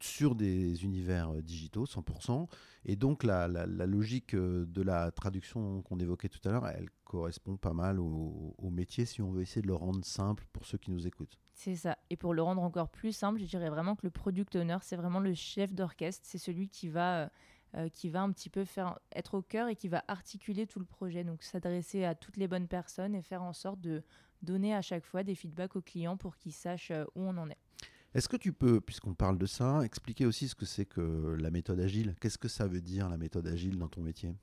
sur 0.00 0.34
des 0.34 0.84
univers 0.84 1.30
euh, 1.30 1.42
digitaux, 1.42 1.84
100%. 1.84 2.48
Et 2.84 2.96
donc, 2.96 3.24
la, 3.24 3.48
la- 3.48 3.66
logique 3.86 4.34
euh, 4.34 4.64
de 4.66 4.82
la 4.82 5.10
traduction 5.10 5.82
qu'on 5.82 5.98
évoquait 5.98 6.28
tout 6.28 6.46
à 6.48 6.52
l'heure, 6.52 6.66
elle 6.68 6.88
correspond 7.04 7.56
pas 7.56 7.72
mal 7.72 8.00
au, 8.00 8.54
métier 8.70 9.06
si 9.06 9.22
on 9.22 9.30
veut 9.30 9.42
essayer 9.42 9.62
de 9.62 9.66
le 9.68 9.74
rendre 9.74 10.04
simple 10.04 10.44
pour 10.52 10.66
ceux 10.66 10.76
qui 10.76 10.90
nous 10.90 11.06
écoutent. 11.06 11.38
C'est 11.54 11.76
ça. 11.76 11.96
Et 12.10 12.16
pour 12.16 12.34
le 12.34 12.42
rendre 12.42 12.62
encore 12.62 12.90
plus 12.90 13.12
simple, 13.12 13.38
je 13.40 13.46
dirais 13.46 13.70
vraiment 13.70 13.96
que 13.96 14.04
le 14.04 14.10
product 14.10 14.54
owner, 14.56 14.76
c'est 14.82 14.96
vraiment 14.96 15.20
le 15.20 15.32
chef 15.32 15.72
d'orchestre. 15.72 16.26
C'est 16.26 16.36
celui 16.38 16.68
qui 16.68 16.88
va, 16.88 17.30
euh, 17.74 17.88
qui 17.88 18.10
va 18.10 18.22
un 18.22 18.30
petit 18.32 18.50
peu 18.50 18.64
faire 18.64 18.98
être 19.14 19.34
au 19.34 19.42
cœur 19.42 19.68
et 19.68 19.76
qui 19.76 19.88
va 19.88 20.04
articuler 20.08 20.66
tout 20.66 20.78
le 20.78 20.84
projet. 20.84 21.24
Donc 21.24 21.42
s'adresser 21.42 22.04
à 22.04 22.14
toutes 22.14 22.36
les 22.36 22.48
bonnes 22.48 22.68
personnes 22.68 23.14
et 23.14 23.22
faire 23.22 23.42
en 23.42 23.54
sorte 23.54 23.80
de 23.80 24.02
donner 24.42 24.74
à 24.74 24.82
chaque 24.82 25.04
fois 25.06 25.22
des 25.22 25.34
feedbacks 25.34 25.76
aux 25.76 25.80
clients 25.80 26.18
pour 26.18 26.36
qu'ils 26.36 26.52
sachent 26.52 26.92
où 27.14 27.22
on 27.22 27.36
en 27.38 27.48
est. 27.48 27.58
Est-ce 28.16 28.30
que 28.30 28.38
tu 28.38 28.54
peux, 28.54 28.80
puisqu'on 28.80 29.12
parle 29.12 29.36
de 29.36 29.44
ça, 29.44 29.82
expliquer 29.84 30.24
aussi 30.24 30.48
ce 30.48 30.54
que 30.54 30.64
c'est 30.64 30.86
que 30.86 31.36
la 31.38 31.50
méthode 31.50 31.78
agile? 31.80 32.14
Qu'est-ce 32.18 32.38
que 32.38 32.48
ça 32.48 32.66
veut 32.66 32.80
dire 32.80 33.10
la 33.10 33.18
méthode 33.18 33.46
agile 33.46 33.76
dans 33.76 33.88
ton 33.88 34.00
métier? 34.00 34.34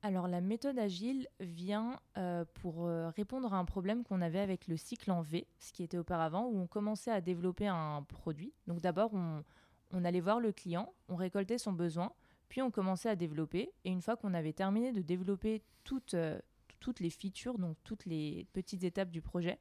Alors 0.00 0.26
la 0.26 0.40
méthode 0.40 0.78
agile 0.78 1.28
vient 1.38 2.00
euh, 2.16 2.46
pour 2.54 2.86
euh, 2.86 3.10
répondre 3.10 3.52
à 3.52 3.58
un 3.58 3.66
problème 3.66 4.04
qu'on 4.04 4.22
avait 4.22 4.38
avec 4.38 4.68
le 4.68 4.78
cycle 4.78 5.10
en 5.10 5.20
V, 5.20 5.46
ce 5.58 5.74
qui 5.74 5.82
était 5.82 5.98
auparavant, 5.98 6.46
où 6.46 6.58
on 6.58 6.66
commençait 6.66 7.10
à 7.10 7.20
développer 7.20 7.66
un 7.66 8.02
produit. 8.04 8.54
Donc 8.66 8.80
d'abord, 8.80 9.10
on, 9.12 10.04
allait 10.04 10.20
voir 10.20 10.40
le 10.40 10.52
client, 10.52 10.90
on 11.10 11.16
récoltait 11.16 11.58
son 11.58 11.74
besoin, 11.74 12.10
puis 12.48 12.62
on 12.62 12.70
commençait 12.70 13.10
à 13.10 13.16
développer. 13.16 13.70
Et 13.84 13.90
une 13.90 14.00
fois 14.00 14.16
qu'on 14.16 14.32
avait 14.32 14.54
terminé 14.54 14.92
de 14.92 15.02
développer 15.02 15.60
toutes, 15.84 16.14
euh, 16.14 16.38
toutes 16.80 17.00
les 17.00 17.10
features, 17.10 17.58
donc 17.58 17.76
toutes 17.84 18.06
les 18.06 18.46
petites 18.54 18.84
étapes 18.84 19.10
du 19.10 19.20
projet, 19.20 19.58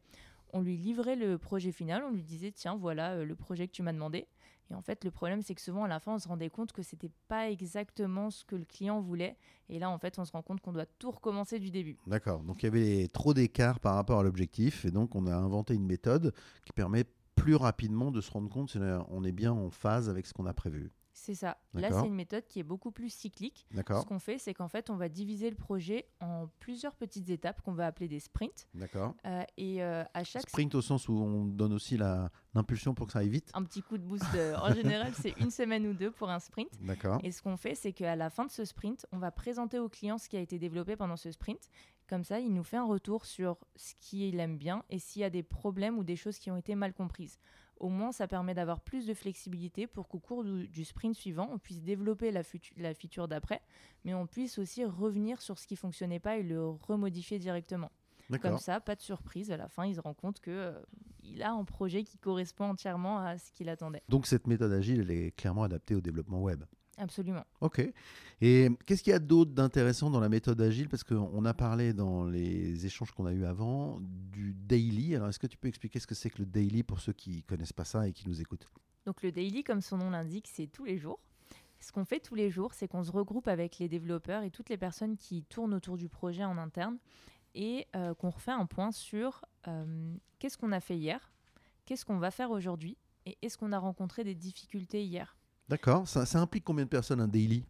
on 0.53 0.61
lui 0.61 0.77
livrait 0.77 1.15
le 1.15 1.37
projet 1.37 1.71
final, 1.71 2.03
on 2.03 2.11
lui 2.11 2.23
disait 2.23 2.51
tiens 2.51 2.75
voilà 2.75 3.13
euh, 3.13 3.25
le 3.25 3.35
projet 3.35 3.67
que 3.67 3.73
tu 3.73 3.83
m'as 3.83 3.93
demandé. 3.93 4.27
Et 4.69 4.75
en 4.75 4.81
fait 4.81 5.05
le 5.05 5.11
problème 5.11 5.41
c'est 5.41 5.55
que 5.55 5.61
souvent 5.61 5.85
à 5.85 5.87
la 5.87 5.99
fin 5.99 6.15
on 6.15 6.19
se 6.19 6.27
rendait 6.27 6.49
compte 6.49 6.73
que 6.73 6.81
c'était 6.81 7.11
pas 7.27 7.49
exactement 7.49 8.29
ce 8.29 8.43
que 8.43 8.55
le 8.55 8.65
client 8.65 8.99
voulait. 8.99 9.37
Et 9.69 9.79
là 9.79 9.89
en 9.89 9.97
fait 9.97 10.19
on 10.19 10.25
se 10.25 10.31
rend 10.31 10.41
compte 10.41 10.61
qu'on 10.61 10.73
doit 10.73 10.85
tout 10.99 11.11
recommencer 11.11 11.59
du 11.59 11.71
début. 11.71 11.97
D'accord. 12.07 12.43
Donc, 12.43 12.63
il 12.63 12.65
y 12.65 12.69
avait 12.69 13.07
trop 13.07 13.33
d'écart 13.33 13.79
par 13.79 13.95
rapport 13.95 14.19
à 14.19 14.23
l'objectif. 14.23 14.85
Et 14.85 14.91
donc, 14.91 15.15
on 15.15 15.27
a 15.27 15.35
inventé 15.35 15.73
une 15.73 15.85
méthode 15.85 16.33
qui 16.65 16.73
permet 16.73 17.05
plus 17.35 17.55
rapidement 17.55 18.11
de 18.11 18.21
se 18.21 18.31
rendre 18.31 18.49
compte 18.49 18.71
si 18.71 18.79
on 19.09 19.23
est 19.23 19.31
bien 19.31 19.53
en 19.53 19.69
phase 19.69 20.09
avec 20.09 20.25
ce 20.25 20.33
qu'on 20.33 20.45
a 20.45 20.53
prévu. 20.53 20.91
C'est 21.19 21.33
ça. 21.33 21.57
Là 21.73 21.89
c'est 21.91 22.05
une 22.05 22.13
méthode 22.13 22.45
qui 22.45 22.59
est 22.59 22.63
beaucoup 22.63 22.91
plus 22.91 23.09
cyclique. 23.09 23.65
Ce 23.75 24.05
qu'on 24.05 24.19
fait 24.19 24.37
c'est 24.37 24.53
qu'en 24.53 24.67
fait 24.67 24.91
on 24.91 24.95
va 24.95 25.09
diviser 25.09 25.49
le 25.49 25.55
projet 25.55 26.05
en 26.21 26.47
plusieurs 26.59 26.95
petites 26.95 27.29
étapes 27.31 27.59
qu'on 27.61 27.73
va 27.73 27.87
appeler 27.87 28.07
des 28.07 28.19
sprints. 28.19 28.67
D'accord. 28.75 29.15
Euh, 29.25 29.43
et 29.57 29.83
euh, 29.83 30.03
à 30.13 30.23
chaque 30.23 30.47
Sprint 30.47 30.75
au 30.75 30.81
sens 30.81 31.09
où 31.09 31.13
on 31.13 31.45
donne 31.45 31.73
aussi 31.73 31.97
l'impulsion 31.97 32.93
pour 32.93 33.07
que 33.07 33.13
ça 33.13 33.19
aille 33.19 33.29
vite. 33.29 33.49
un 33.55 33.63
petit 33.63 33.81
coup 33.81 33.97
de 33.97 34.03
boost, 34.03 34.23
euh, 34.35 34.55
en 34.57 34.71
général 34.73 35.11
c'est 35.15 35.33
une 35.39 35.49
semaine 35.49 35.87
ou 35.87 35.93
deux 35.93 36.11
pour 36.11 36.29
un 36.29 36.39
sprint. 36.39 36.69
D'accord. 36.81 37.19
Et 37.23 37.31
ce 37.31 37.41
qu'on 37.41 37.57
fait, 37.57 37.73
c'est 37.73 37.93
qu'à 37.93 38.15
la 38.15 38.29
fin 38.29 38.45
de 38.45 38.51
ce 38.51 38.63
sprint, 38.63 39.07
on 39.11 39.17
va 39.17 39.31
présenter 39.31 39.79
au 39.79 39.89
client 39.89 40.19
ce 40.19 40.29
qui 40.29 40.37
a 40.37 40.39
été 40.39 40.59
développé 40.59 40.95
pendant 40.95 41.17
ce 41.17 41.31
sprint. 41.31 41.69
Comme 42.07 42.23
ça, 42.23 42.39
il 42.39 42.53
nous 42.53 42.63
fait 42.63 42.77
un 42.77 42.85
retour 42.85 43.25
sur 43.25 43.57
ce 43.75 43.93
qu'il 43.99 44.39
aime 44.39 44.57
bien 44.57 44.83
et 44.89 44.99
s'il 44.99 45.23
y 45.23 45.25
a 45.25 45.29
des 45.29 45.43
problèmes 45.43 45.97
ou 45.97 46.03
des 46.03 46.15
choses 46.15 46.37
qui 46.37 46.51
ont 46.51 46.57
été 46.57 46.75
mal 46.75 46.93
comprises. 46.93 47.37
Au 47.79 47.89
moins, 47.89 48.11
ça 48.11 48.27
permet 48.27 48.53
d'avoir 48.53 48.81
plus 48.81 49.05
de 49.05 49.13
flexibilité 49.13 49.87
pour 49.87 50.07
qu'au 50.07 50.19
cours 50.19 50.43
du, 50.43 50.67
du 50.67 50.85
sprint 50.85 51.15
suivant, 51.15 51.49
on 51.51 51.59
puisse 51.59 51.81
développer 51.81 52.31
la, 52.31 52.41
la 52.77 52.93
feature 52.93 53.27
d'après, 53.27 53.61
mais 54.03 54.13
on 54.13 54.25
puisse 54.25 54.57
aussi 54.57 54.83
revenir 54.85 55.41
sur 55.41 55.59
ce 55.59 55.67
qui 55.67 55.75
fonctionnait 55.75 56.19
pas 56.19 56.37
et 56.37 56.43
le 56.43 56.67
remodifier 56.67 57.39
directement. 57.39 57.91
Comme 58.41 58.57
ça, 58.57 58.79
pas 58.79 58.95
de 58.95 59.01
surprise. 59.01 59.51
À 59.51 59.57
la 59.57 59.69
fin, 59.69 59.85
il 59.85 59.95
se 59.95 60.01
rend 60.01 60.13
compte 60.13 60.41
que 60.41 60.51
euh, 60.51 60.81
il 61.23 61.41
a 61.43 61.51
un 61.51 61.63
projet 61.63 62.03
qui 62.03 62.17
correspond 62.17 62.65
entièrement 62.65 63.19
à 63.19 63.37
ce 63.37 63.51
qu'il 63.51 63.69
attendait. 63.69 64.01
Donc, 64.09 64.27
cette 64.27 64.47
méthode 64.47 64.73
agile, 64.73 64.99
elle 65.01 65.11
est 65.11 65.31
clairement 65.31 65.63
adaptée 65.63 65.95
au 65.95 66.01
développement 66.01 66.41
web. 66.41 66.63
Absolument. 66.97 67.45
Ok. 67.61 67.81
Et 68.41 68.69
qu'est-ce 68.85 69.03
qu'il 69.03 69.11
y 69.11 69.15
a 69.15 69.19
d'autre 69.19 69.51
d'intéressant 69.51 70.09
dans 70.09 70.19
la 70.19 70.29
méthode 70.29 70.59
agile? 70.61 70.89
Parce 70.89 71.03
qu'on 71.03 71.45
a 71.45 71.53
parlé 71.53 71.93
dans 71.93 72.25
les 72.25 72.85
échanges 72.85 73.11
qu'on 73.11 73.25
a 73.25 73.33
eu 73.33 73.45
avant 73.45 73.99
du 74.01 74.53
daily. 74.53 75.15
Alors, 75.15 75.29
est-ce 75.29 75.39
que 75.39 75.47
tu 75.47 75.57
peux 75.57 75.67
expliquer 75.67 75.99
ce 75.99 76.07
que 76.07 76.15
c'est 76.15 76.29
que 76.29 76.39
le 76.39 76.45
daily 76.45 76.83
pour 76.83 76.99
ceux 76.99 77.13
qui 77.13 77.43
connaissent 77.43 77.73
pas 77.73 77.85
ça 77.85 78.07
et 78.07 78.13
qui 78.13 78.27
nous 78.27 78.41
écoutent? 78.41 78.67
Donc 79.05 79.21
le 79.21 79.31
daily, 79.31 79.63
comme 79.63 79.81
son 79.81 79.97
nom 79.97 80.09
l'indique, 80.09 80.49
c'est 80.51 80.67
tous 80.67 80.85
les 80.85 80.97
jours. 80.97 81.19
Ce 81.79 81.91
qu'on 81.91 82.05
fait 82.05 82.19
tous 82.19 82.35
les 82.35 82.49
jours, 82.49 82.73
c'est 82.73 82.87
qu'on 82.87 83.03
se 83.03 83.11
regroupe 83.11 83.47
avec 83.47 83.77
les 83.77 83.87
développeurs 83.87 84.43
et 84.43 84.49
toutes 84.49 84.69
les 84.69 84.77
personnes 84.77 85.15
qui 85.15 85.43
tournent 85.43 85.73
autour 85.73 85.97
du 85.97 86.09
projet 86.09 86.43
en 86.43 86.57
interne 86.57 86.97
et 87.53 87.87
euh, 87.95 88.13
qu'on 88.15 88.31
refait 88.31 88.51
un 88.51 88.65
point 88.65 88.91
sur 88.91 89.45
euh, 89.67 90.15
qu'est-ce 90.39 90.57
qu'on 90.57 90.71
a 90.71 90.79
fait 90.79 90.97
hier, 90.97 91.31
qu'est-ce 91.85 92.05
qu'on 92.05 92.17
va 92.17 92.31
faire 92.31 92.51
aujourd'hui? 92.51 92.97
Et 93.25 93.37
est-ce 93.41 93.57
qu'on 93.57 93.71
a 93.71 93.79
rencontré 93.79 94.23
des 94.23 94.35
difficultés 94.35 95.03
hier? 95.03 95.37
D'accord. 95.69 96.07
Ça, 96.07 96.25
ça 96.25 96.39
implique 96.39 96.63
combien 96.63 96.85
de 96.85 96.89
personnes 96.89 97.21
un 97.21 97.27
daily? 97.27 97.65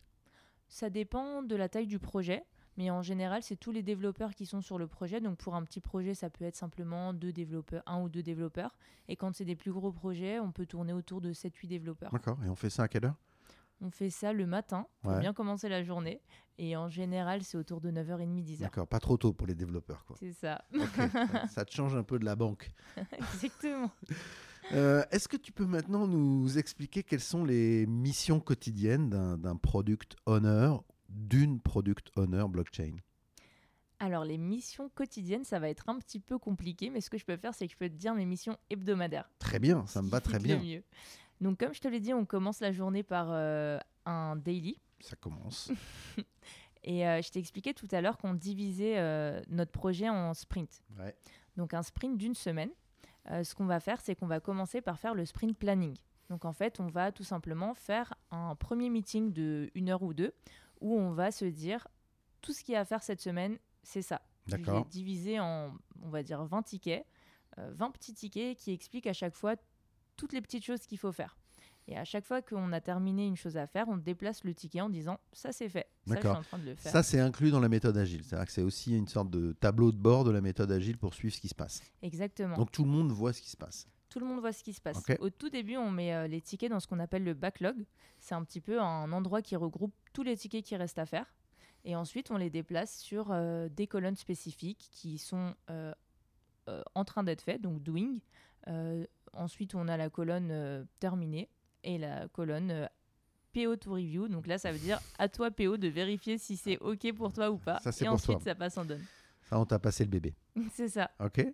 Ça 0.68 0.90
dépend 0.90 1.42
de 1.42 1.56
la 1.56 1.70
taille 1.70 1.88
du 1.88 1.98
projet, 2.00 2.44
mais 2.78 2.92
en 2.92 3.02
général, 3.02 3.42
c'est 3.42 3.56
tous 3.56 3.72
les 3.72 3.84
développeurs 3.84 4.36
qui 4.36 4.46
sont 4.46 4.62
sur 4.62 4.78
le 4.78 4.88
projet. 4.88 5.22
Donc 5.22 5.38
pour 5.38 5.56
un 5.56 5.64
petit 5.64 5.80
projet, 5.82 6.14
ça 6.14 6.30
peut 6.30 6.46
être 6.46 6.56
simplement 6.58 7.14
deux 7.14 7.32
développeurs, 7.32 7.84
un 7.86 8.02
ou 8.02 8.10
deux 8.10 8.24
développeurs. 8.24 8.78
Et 9.08 9.16
quand 9.16 9.34
c'est 9.36 9.46
des 9.46 9.56
plus 9.56 9.72
gros 9.72 9.92
projets, 9.92 10.40
on 10.40 10.52
peut 10.52 10.66
tourner 10.66 10.94
autour 10.94 11.22
de 11.22 11.32
7-8 11.34 11.68
développeurs. 11.68 12.12
D'accord. 12.12 12.38
Et 12.46 12.50
on 12.50 12.56
fait 12.56 12.70
ça 12.70 12.84
à 12.84 12.88
quelle 12.88 13.06
heure? 13.06 13.16
On 13.80 13.92
fait 13.92 14.10
ça 14.10 14.34
le 14.34 14.48
matin 14.48 14.88
pour 15.02 15.12
Ouais. 15.12 15.20
bien 15.20 15.34
commencer 15.34 15.70
la 15.70 15.84
journée. 15.84 16.20
Et 16.58 16.76
en 16.76 16.90
général, 16.90 17.44
c'est 17.44 17.58
autour 17.58 17.80
de 17.80 17.92
9h30, 17.92 18.44
10h. 18.44 18.60
D'accord. 18.62 18.88
Pas 18.88 19.00
trop 19.00 19.18
tôt 19.18 19.34
pour 19.34 19.46
les 19.46 19.54
développeurs. 19.54 20.04
Quoi. 20.06 20.16
C'est 20.20 20.34
ça. 20.34 20.64
Ça 21.50 21.64
te 21.64 21.72
change 21.72 21.96
un 21.96 22.02
peu 22.02 22.18
de 22.18 22.26
la 22.26 22.36
banque. 22.36 22.72
Exactement. 23.12 23.92
Euh, 24.74 25.04
est-ce 25.12 25.28
que 25.28 25.38
tu 25.38 25.52
peux 25.52 25.66
maintenant 25.66 26.08
nous 26.08 26.58
expliquer 26.58 27.04
quelles 27.04 27.22
sont 27.22 27.46
les 27.46 27.86
missions 27.88 28.40
quotidiennes 28.40 29.10
d'un 29.10 29.56
product 29.56 30.16
owner, 30.26 30.74
d'une 31.10 31.60
product 31.60 32.12
owner 32.18 32.46
blockchain? 32.50 32.98
Alors, 34.00 34.26
les 34.26 34.38
missions 34.38 34.90
quotidiennes, 34.90 35.44
ça 35.44 35.60
va 35.60 35.70
être 35.70 35.90
un 35.90 35.98
petit 35.98 36.20
peu 36.20 36.38
compliqué, 36.38 36.90
mais 36.90 37.02
ce 37.02 37.10
que 37.10 37.18
je 37.18 37.26
peux 37.26 37.38
faire, 37.38 37.54
c'est 37.54 37.66
que 37.66 37.74
je 37.74 37.78
peux 37.78 37.90
te 37.90 37.96
dire 37.96 38.14
mes 38.14 38.26
missions 38.26 38.58
hebdomadaires. 38.70 39.30
Très 39.40 39.60
bien, 39.60 39.88
ça 39.88 40.02
me 40.02 40.10
va 40.10 40.22
très 40.22 40.38
bien. 40.38 40.60
Mieux. 40.60 40.84
Donc, 41.42 41.60
comme 41.60 41.74
je 41.74 41.82
te 41.82 41.88
l'ai 41.88 42.00
dit, 42.00 42.14
on 42.14 42.26
commence 42.26 42.60
la 42.60 42.72
journée 42.72 43.04
par 43.04 43.28
euh, 43.32 43.80
un 44.06 44.36
daily. 44.36 44.80
Ça 45.00 45.16
commence. 45.16 45.72
Et 46.84 47.08
euh, 47.08 47.22
je 47.22 47.30
t'ai 47.30 47.40
expliqué 47.40 47.74
tout 47.74 47.88
à 47.92 48.02
l'heure 48.02 48.18
qu'on 48.18 48.34
divisait 48.34 48.98
euh, 48.98 49.42
notre 49.50 49.72
projet 49.72 50.10
en 50.10 50.34
sprints. 50.34 50.84
Donc, 51.56 51.74
un 51.74 51.84
sprint 51.84 52.18
d'une 52.18 52.36
semaine. 52.36 52.70
Ce 53.30 53.56
qu'on 53.56 53.66
va 53.66 53.80
faire, 53.80 54.02
c'est 54.02 54.16
qu'on 54.16 54.28
va 54.28 54.40
commencer 54.40 54.82
par 54.82 55.00
faire 55.00 55.14
le 55.14 55.26
sprint 55.26 55.58
planning. 55.58 55.96
Donc, 56.30 56.46
en 56.46 56.54
fait, 56.54 56.80
on 56.80 56.88
va 56.88 57.12
tout 57.12 57.24
simplement 57.24 57.74
faire 57.74 58.14
un 58.32 58.56
premier 58.56 58.90
meeting 58.90 59.32
de 59.32 59.70
une 59.76 59.90
heure 59.90 60.04
ou 60.04 60.14
deux 60.14 60.34
où 60.82 60.98
on 60.98 61.12
va 61.12 61.32
se 61.32 61.46
dire 61.46 61.88
tout 62.42 62.54
ce 62.54 62.64
qu'il 62.64 62.74
y 62.74 62.76
a 62.76 62.82
à 62.82 62.86
faire 62.86 63.04
cette 63.04 63.22
semaine, 63.22 63.58
c'est 63.84 64.02
ça. 64.02 64.22
D'accord. 64.48 64.86
divisé 64.86 65.40
en, 65.40 65.74
on 66.04 66.10
va 66.10 66.24
dire, 66.24 66.44
20 66.44 66.64
tickets, 66.64 67.06
20 67.58 67.92
petits 67.92 68.14
tickets 68.14 68.58
qui 68.58 68.72
expliquent 68.72 69.08
à 69.08 69.14
chaque 69.14 69.36
fois 69.36 69.56
toutes 70.16 70.34
les 70.34 70.42
petites 70.42 70.64
choses 70.64 70.86
qu'il 70.86 70.98
faut 70.98 71.12
faire. 71.12 71.38
Et 71.90 71.98
à 71.98 72.04
chaque 72.04 72.26
fois 72.26 72.42
qu'on 72.42 72.74
a 72.74 72.82
terminé 72.82 73.26
une 73.26 73.38
chose 73.38 73.56
à 73.56 73.66
faire, 73.66 73.88
on 73.88 73.96
déplace 73.96 74.44
le 74.44 74.54
ticket 74.54 74.82
en 74.82 74.90
disant 74.90 75.20
ça 75.32 75.54
c'est 75.54 75.70
fait. 75.70 75.88
D'accord. 76.06 76.42
Ça, 76.80 77.02
c'est 77.02 77.20
inclus 77.20 77.50
dans 77.50 77.62
la 77.62 77.70
méthode 77.70 77.98
agile. 77.98 78.24
C'est-à-dire 78.24 78.46
que 78.46 78.52
c'est 78.52 78.62
aussi 78.62 78.96
une 78.96 79.08
sorte 79.08 79.30
de 79.30 79.54
tableau 79.54 79.92
de 79.92 79.98
bord 79.98 80.26
de 80.26 80.32
la 80.32 80.42
méthode 80.42 80.72
agile 80.72 80.98
pour 80.98 81.14
suivre 81.14 81.34
ce 81.34 81.40
qui 81.40 81.48
se 81.48 81.56
passe. 81.56 81.82
Exactement. 82.02 82.58
Donc 82.58 82.72
tout 82.72 82.84
le 82.84 82.90
monde 82.90 83.12
voit 83.12 83.32
ce 83.32 83.42
qui 83.42 83.50
se 83.50 83.58
passe. 83.58 83.88
Tout 84.10 84.20
le 84.20 84.26
monde 84.26 84.40
voit 84.40 84.54
ce 84.54 84.64
qui 84.64 84.74
se 84.74 84.82
passe. 84.82 85.02
Au 85.20 85.30
tout 85.30 85.50
début, 85.50 85.78
on 85.78 85.92
met 85.92 86.14
euh, 86.14 86.28
les 86.28 86.42
tickets 86.42 86.72
dans 86.72 86.80
ce 86.80 86.88
qu'on 86.88 87.00
appelle 87.00 87.24
le 87.24 87.34
backlog. 87.34 87.86
C'est 88.20 88.36
un 88.36 88.44
petit 88.44 88.62
peu 88.62 88.82
un 88.82 89.12
endroit 89.12 89.42
qui 89.42 89.56
regroupe 89.56 89.94
tous 90.14 90.24
les 90.24 90.36
tickets 90.36 90.66
qui 90.66 90.76
restent 90.76 91.00
à 91.00 91.06
faire. 91.06 91.26
Et 91.86 91.96
ensuite, 91.96 92.32
on 92.32 92.38
les 92.38 92.50
déplace 92.50 92.98
sur 93.00 93.32
euh, 93.32 93.70
des 93.70 93.88
colonnes 93.88 94.16
spécifiques 94.16 94.90
qui 94.92 95.18
sont 95.18 95.54
euh, 95.70 95.94
en 96.96 97.06
train 97.06 97.24
d'être 97.24 97.42
faites, 97.42 97.62
donc 97.62 97.82
doing. 97.82 98.18
ensuite, 99.34 99.74
on 99.76 99.88
a 99.88 99.96
la 99.96 100.10
colonne 100.10 100.86
terminée 101.00 101.50
et 101.88 101.98
la 101.98 102.28
colonne 102.28 102.70
euh, 102.70 102.88
PO 103.54 103.78
to 103.78 103.94
review. 103.94 104.28
Donc 104.28 104.46
là, 104.46 104.58
ça 104.58 104.72
veut 104.72 104.78
dire 104.78 105.00
à 105.18 105.30
toi 105.30 105.50
PO 105.50 105.78
de 105.78 105.88
vérifier 105.88 106.38
si 106.38 106.58
c'est 106.58 106.78
OK 106.80 107.12
pour 107.14 107.34
toi 107.34 107.50
ou 107.50 107.58
pas. 107.58 107.80
et 108.02 108.08
ensuite, 108.08 108.42
ça 108.42 108.54
passe 108.54 108.78
en 108.78 108.86
donne. 108.86 109.04
Ça, 109.44 109.58
on 109.58 109.66
t'a 109.66 109.80
passé 109.80 110.04
le 110.04 110.10
bébé. 110.10 110.36
c'est 110.74 110.90
ça. 110.90 111.10
OK. 111.20 111.46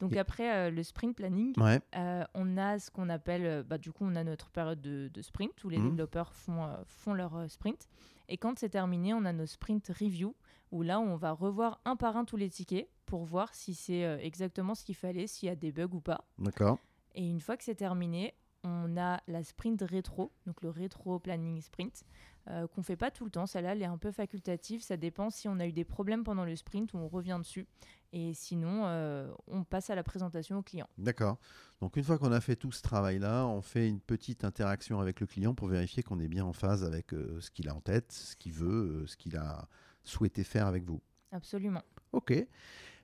Donc 0.00 0.16
après 0.16 0.54
euh, 0.54 0.70
le 0.70 0.82
sprint 0.84 1.16
planning, 1.16 1.54
euh, 1.96 2.24
on 2.34 2.56
a 2.56 2.78
ce 2.78 2.90
qu'on 2.90 3.08
appelle, 3.08 3.64
bah, 3.64 3.78
du 3.78 3.90
coup, 3.90 4.04
on 4.04 4.14
a 4.14 4.22
notre 4.22 4.50
période 4.50 4.80
de, 4.80 5.22
sprint 5.22 5.64
où 5.64 5.68
les 5.68 5.78
mmh. 5.78 5.90
développeurs 5.90 6.34
font, 6.34 6.68
font 6.86 7.14
leur 7.14 7.50
sprint. 7.50 7.88
Et 8.28 8.36
quand 8.36 8.58
c'est 8.58 8.68
terminé, 8.68 9.14
on 9.14 9.24
a 9.24 9.32
nos 9.32 9.46
sprint 9.46 9.88
review 9.88 10.36
où 10.70 10.82
là, 10.82 11.00
on 11.00 11.16
va 11.16 11.32
revoir 11.32 11.80
un 11.84 11.96
par 11.96 12.16
un 12.16 12.24
tous 12.24 12.36
les 12.36 12.50
tickets 12.50 12.88
pour 13.06 13.24
voir 13.24 13.54
si 13.54 13.74
c'est 13.74 14.02
exactement 14.22 14.74
ce 14.74 14.84
qu'il 14.84 14.94
fallait, 14.94 15.26
s'il 15.26 15.48
y 15.48 15.52
a 15.52 15.56
des 15.56 15.72
bugs 15.72 15.88
ou 15.92 16.00
pas. 16.00 16.24
D'accord. 16.38 16.78
Et 17.14 17.28
une 17.28 17.40
fois 17.40 17.56
que 17.56 17.64
c'est 17.64 17.74
terminé, 17.74 18.34
on 18.68 18.96
a 18.96 19.20
la 19.26 19.42
sprint 19.42 19.82
rétro, 19.82 20.32
donc 20.46 20.62
le 20.62 20.70
rétro 20.70 21.18
planning 21.18 21.60
sprint, 21.60 22.04
euh, 22.50 22.66
qu'on 22.66 22.82
fait 22.82 22.96
pas 22.96 23.10
tout 23.10 23.24
le 23.24 23.30
temps. 23.30 23.46
Celle-là, 23.46 23.72
elle 23.72 23.82
est 23.82 23.86
un 23.86 23.98
peu 23.98 24.10
facultative. 24.10 24.82
Ça 24.82 24.96
dépend 24.96 25.30
si 25.30 25.48
on 25.48 25.58
a 25.58 25.66
eu 25.66 25.72
des 25.72 25.84
problèmes 25.84 26.24
pendant 26.24 26.44
le 26.44 26.56
sprint, 26.56 26.94
on 26.94 27.08
revient 27.08 27.38
dessus. 27.40 27.66
Et 28.12 28.32
sinon, 28.32 28.86
euh, 28.86 29.30
on 29.48 29.64
passe 29.64 29.90
à 29.90 29.94
la 29.94 30.02
présentation 30.02 30.58
au 30.58 30.62
client. 30.62 30.88
D'accord. 30.96 31.38
Donc 31.80 31.96
une 31.96 32.04
fois 32.04 32.18
qu'on 32.18 32.32
a 32.32 32.40
fait 32.40 32.56
tout 32.56 32.72
ce 32.72 32.80
travail-là, 32.82 33.46
on 33.46 33.60
fait 33.60 33.88
une 33.88 34.00
petite 34.00 34.44
interaction 34.44 35.00
avec 35.00 35.20
le 35.20 35.26
client 35.26 35.54
pour 35.54 35.68
vérifier 35.68 36.02
qu'on 36.02 36.20
est 36.20 36.28
bien 36.28 36.44
en 36.44 36.52
phase 36.52 36.84
avec 36.84 37.12
euh, 37.12 37.38
ce 37.40 37.50
qu'il 37.50 37.68
a 37.68 37.74
en 37.74 37.80
tête, 37.80 38.12
ce 38.12 38.34
qu'il 38.36 38.52
veut, 38.52 39.06
ce 39.06 39.16
qu'il 39.16 39.36
a 39.36 39.68
souhaité 40.04 40.42
faire 40.42 40.66
avec 40.66 40.84
vous. 40.84 41.00
Absolument. 41.32 41.82
Ok. 42.12 42.32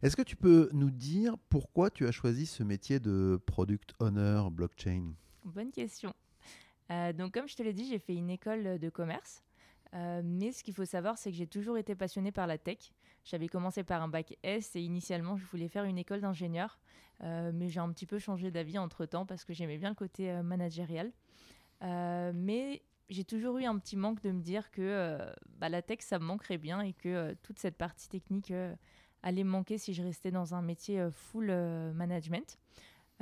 Est-ce 0.03 0.17
que 0.17 0.23
tu 0.23 0.37
peux 0.37 0.71
nous 0.73 0.91
dire 0.91 1.37
pourquoi 1.49 1.91
tu 1.91 2.07
as 2.07 2.13
choisi 2.13 2.47
ce 2.47 2.63
métier 2.63 2.99
de 2.99 3.41
product 3.47 3.95
owner 4.01 4.43
blockchain? 4.51 5.13
Bonne 5.45 5.73
question. 5.73 6.15
Euh, 6.91 7.13
donc, 7.13 7.35
comme 7.35 7.47
je 7.47 7.55
te 7.55 7.63
l'ai 7.63 7.75
dit, 7.75 7.87
j'ai 7.87 7.99
fait 7.99 8.15
une 8.15 8.31
école 8.31 8.79
de 8.79 8.89
commerce. 8.89 9.43
Euh, 9.95 10.23
mais 10.25 10.53
ce 10.53 10.65
qu'il 10.65 10.75
faut 10.75 10.87
savoir, 10.87 11.19
c'est 11.19 11.31
que 11.31 11.37
j'ai 11.37 11.47
toujours 11.47 11.77
été 11.77 11.95
passionnée 11.95 12.33
par 12.33 12.47
la 12.47 12.57
tech. 12.57 12.79
J'avais 13.25 13.49
commencé 13.49 13.85
par 13.85 14.03
un 14.03 14.09
bac 14.09 14.37
S 14.43 14.75
et 14.75 14.81
initialement, 14.81 15.37
je 15.37 15.45
voulais 15.47 15.69
faire 15.69 15.85
une 15.85 15.99
école 15.99 16.23
d'ingénieur. 16.23 16.79
Euh, 17.23 17.53
mais 17.55 17.69
j'ai 17.69 17.81
un 17.81 17.91
petit 17.93 18.07
peu 18.07 18.19
changé 18.19 18.51
d'avis 18.51 18.79
entre-temps 18.79 19.27
parce 19.27 19.45
que 19.45 19.53
j'aimais 19.53 19.77
bien 19.77 19.91
le 19.91 19.95
côté 19.95 20.33
managérial. 20.43 21.13
mais 21.81 22.83
j'ai 23.11 23.25
toujours 23.25 23.59
eu 23.59 23.65
un 23.65 23.79
petit 23.79 23.97
manque 23.97 24.23
de 24.23 24.31
me 24.31 24.41
dire 24.41 24.71
que 24.71 25.19
bah, 25.59 25.69
la 25.69 25.83
tech, 25.83 25.99
ça 26.01 26.19
me 26.19 26.25
manquerait 26.25 26.59
bien 26.59 26.81
et 26.81 26.95
que 26.95 27.35
toute 27.43 27.59
cette 27.59 27.77
partie 27.77 28.09
technique 28.09 28.53
allait 29.23 29.45
me 29.45 29.51
manquer 29.51 29.77
si 29.77 29.93
je 29.93 30.03
restais 30.03 30.31
dans 30.31 30.55
un 30.55 30.63
métier 30.63 31.07
full 31.11 31.47
management. 31.95 32.59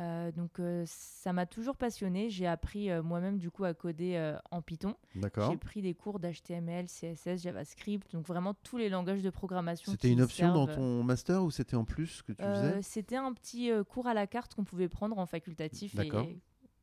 Euh, 0.02 0.32
donc 0.32 0.58
euh, 0.58 0.84
ça 0.86 1.32
m'a 1.32 1.46
toujours 1.46 1.76
passionné. 1.76 2.28
J'ai 2.28 2.46
appris 2.46 2.90
euh, 2.90 3.02
moi-même 3.02 3.38
du 3.38 3.50
coup 3.50 3.64
à 3.64 3.74
coder 3.74 4.34
en 4.50 4.62
Python. 4.62 4.96
J'ai 5.14 5.56
pris 5.56 5.82
des 5.82 5.94
cours 5.94 6.18
d'HTML, 6.18 6.86
CSS, 6.86 7.42
JavaScript, 7.42 8.12
donc 8.12 8.26
vraiment 8.26 8.54
tous 8.54 8.78
les 8.78 8.88
langages 8.88 9.22
de 9.22 9.30
programmation. 9.30 9.92
C'était 9.92 10.10
une 10.10 10.22
option 10.22 10.52
dans 10.52 10.66
ton 10.66 11.02
master 11.02 11.42
ou 11.42 11.50
c'était 11.50 11.76
en 11.76 11.84
plus 11.84 12.22
que 12.22 12.32
tu 12.32 12.42
faisais 12.42 12.82
C'était 12.82 13.16
un 13.16 13.32
petit 13.32 13.70
cours 13.88 14.06
à 14.06 14.14
la 14.14 14.26
carte 14.26 14.54
qu'on 14.54 14.64
pouvait 14.64 14.88
prendre 14.88 15.18
en 15.18 15.26
facultatif 15.26 15.98
et 15.98 16.10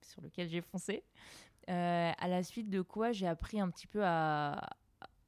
sur 0.01 0.21
lequel 0.21 0.49
j'ai 0.49 0.61
foncé. 0.61 1.03
à 1.67 2.27
la 2.27 2.43
suite 2.43 2.69
de 2.69 2.81
quoi 2.81 3.11
j'ai 3.11 3.27
appris 3.27 3.59
un 3.59 3.69
petit 3.69 3.87
peu 3.87 4.01
à, 4.03 4.69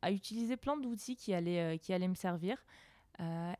à 0.01 0.11
utiliser 0.11 0.57
plein 0.57 0.77
d'outils 0.77 1.15
qui 1.15 1.33
allaient, 1.33 1.77
qui 1.79 1.93
allaient 1.93 2.07
me 2.07 2.15
servir. 2.15 2.57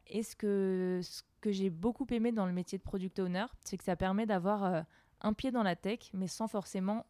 Et 0.07 0.23
ce 0.23 0.35
que, 0.35 1.01
que 1.39 1.51
j'ai 1.51 1.69
beaucoup 1.69 2.05
aimé 2.11 2.31
dans 2.31 2.45
le 2.45 2.51
métier 2.51 2.77
de 2.77 2.83
product 2.83 3.19
owner, 3.19 3.45
c'est 3.63 3.77
que 3.77 3.83
ça 3.83 3.95
permet 3.95 4.25
d'avoir 4.25 4.63
euh, 4.63 4.81
un 5.21 5.33
pied 5.33 5.51
dans 5.51 5.63
la 5.63 5.75
tech, 5.75 6.09
mais 6.13 6.27
sans 6.27 6.47
forcément 6.47 7.05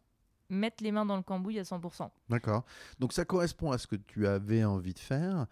mettre 0.48 0.84
les 0.84 0.92
mains 0.92 1.06
dans 1.06 1.16
le 1.16 1.22
cambouis 1.22 1.58
à 1.58 1.62
100%. 1.62 2.10
D'accord. 2.28 2.64
Donc 2.98 3.12
ça 3.12 3.24
correspond 3.24 3.70
à 3.70 3.78
ce 3.78 3.86
que 3.86 3.96
tu 3.96 4.26
avais 4.26 4.64
envie 4.64 4.94
de 4.94 4.98
faire, 4.98 5.46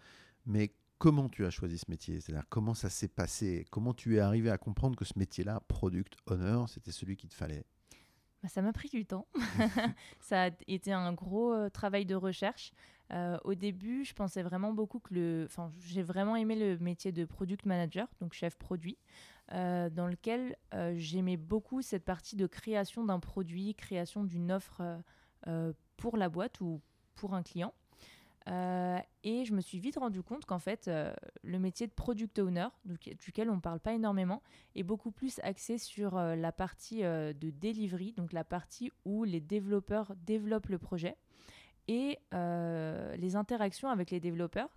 mais 0.45 0.73
comment 0.97 1.27
tu 1.27 1.45
as 1.45 1.49
choisi 1.49 1.77
ce 1.77 1.89
métier? 1.89 2.21
C'est-à-dire 2.21 2.45
comment 2.49 2.73
ça 2.73 2.89
s'est 2.89 3.07
passé? 3.07 3.65
Comment 3.71 3.93
tu 3.93 4.17
es 4.17 4.19
arrivé 4.19 4.49
à 4.49 4.57
comprendre 4.57 4.95
que 4.95 5.05
ce 5.05 5.17
métier-là, 5.17 5.61
product 5.67 6.15
owner, 6.27 6.65
c'était 6.67 6.91
celui 6.91 7.17
qu'il 7.17 7.29
te 7.29 7.35
fallait? 7.35 7.65
Bah, 8.43 8.49
ça 8.49 8.61
m'a 8.61 8.73
pris 8.73 8.89
du 8.89 9.05
temps. 9.05 9.27
ça 10.19 10.45
a 10.45 10.49
été 10.67 10.91
un 10.91 11.13
gros 11.13 11.53
euh, 11.53 11.69
travail 11.69 12.05
de 12.05 12.15
recherche. 12.15 12.71
Euh, 13.13 13.37
au 13.43 13.55
début, 13.55 14.05
je 14.05 14.13
pensais 14.13 14.41
vraiment 14.41 14.73
beaucoup 14.73 14.99
que 14.99 15.13
le. 15.13 15.45
Enfin, 15.45 15.71
j'ai 15.79 16.01
vraiment 16.01 16.35
aimé 16.35 16.55
le 16.55 16.77
métier 16.77 17.11
de 17.11 17.25
product 17.25 17.65
manager, 17.65 18.07
donc 18.21 18.33
chef 18.33 18.57
produit, 18.57 18.97
euh, 19.51 19.89
dans 19.89 20.07
lequel 20.07 20.55
j'aimais 20.95 21.37
beaucoup 21.37 21.81
cette 21.81 22.05
partie 22.05 22.35
de 22.35 22.47
création 22.47 23.03
d'un 23.03 23.19
produit, 23.19 23.75
création 23.75 24.23
d'une 24.23 24.51
offre 24.51 24.81
pour 25.97 26.17
la 26.17 26.29
boîte 26.29 26.61
ou 26.61 26.81
pour 27.15 27.33
un 27.33 27.43
client. 27.43 27.73
Euh, 28.47 28.99
et 29.23 29.45
je 29.45 29.53
me 29.53 29.61
suis 29.61 29.79
vite 29.79 29.97
rendu 29.97 30.23
compte 30.23 30.45
qu'en 30.45 30.59
fait, 30.59 30.87
euh, 30.87 31.13
le 31.43 31.59
métier 31.59 31.85
de 31.85 31.91
product 31.91 32.39
owner, 32.39 32.67
duquel 32.85 33.49
on 33.49 33.55
ne 33.55 33.61
parle 33.61 33.79
pas 33.79 33.93
énormément, 33.93 34.41
est 34.75 34.83
beaucoup 34.83 35.11
plus 35.11 35.39
axé 35.43 35.77
sur 35.77 36.17
euh, 36.17 36.35
la 36.35 36.51
partie 36.51 37.01
de 37.01 37.49
delivery, 37.49 38.13
donc 38.13 38.33
la 38.33 38.43
partie 38.43 38.91
où 39.05 39.23
les 39.23 39.41
développeurs 39.41 40.13
développent 40.25 40.69
le 40.69 40.79
projet. 40.79 41.15
Et 41.87 42.19
les 42.31 43.35
interactions 43.35 43.89
avec 43.89 44.11
les 44.11 44.19
développeurs, 44.19 44.69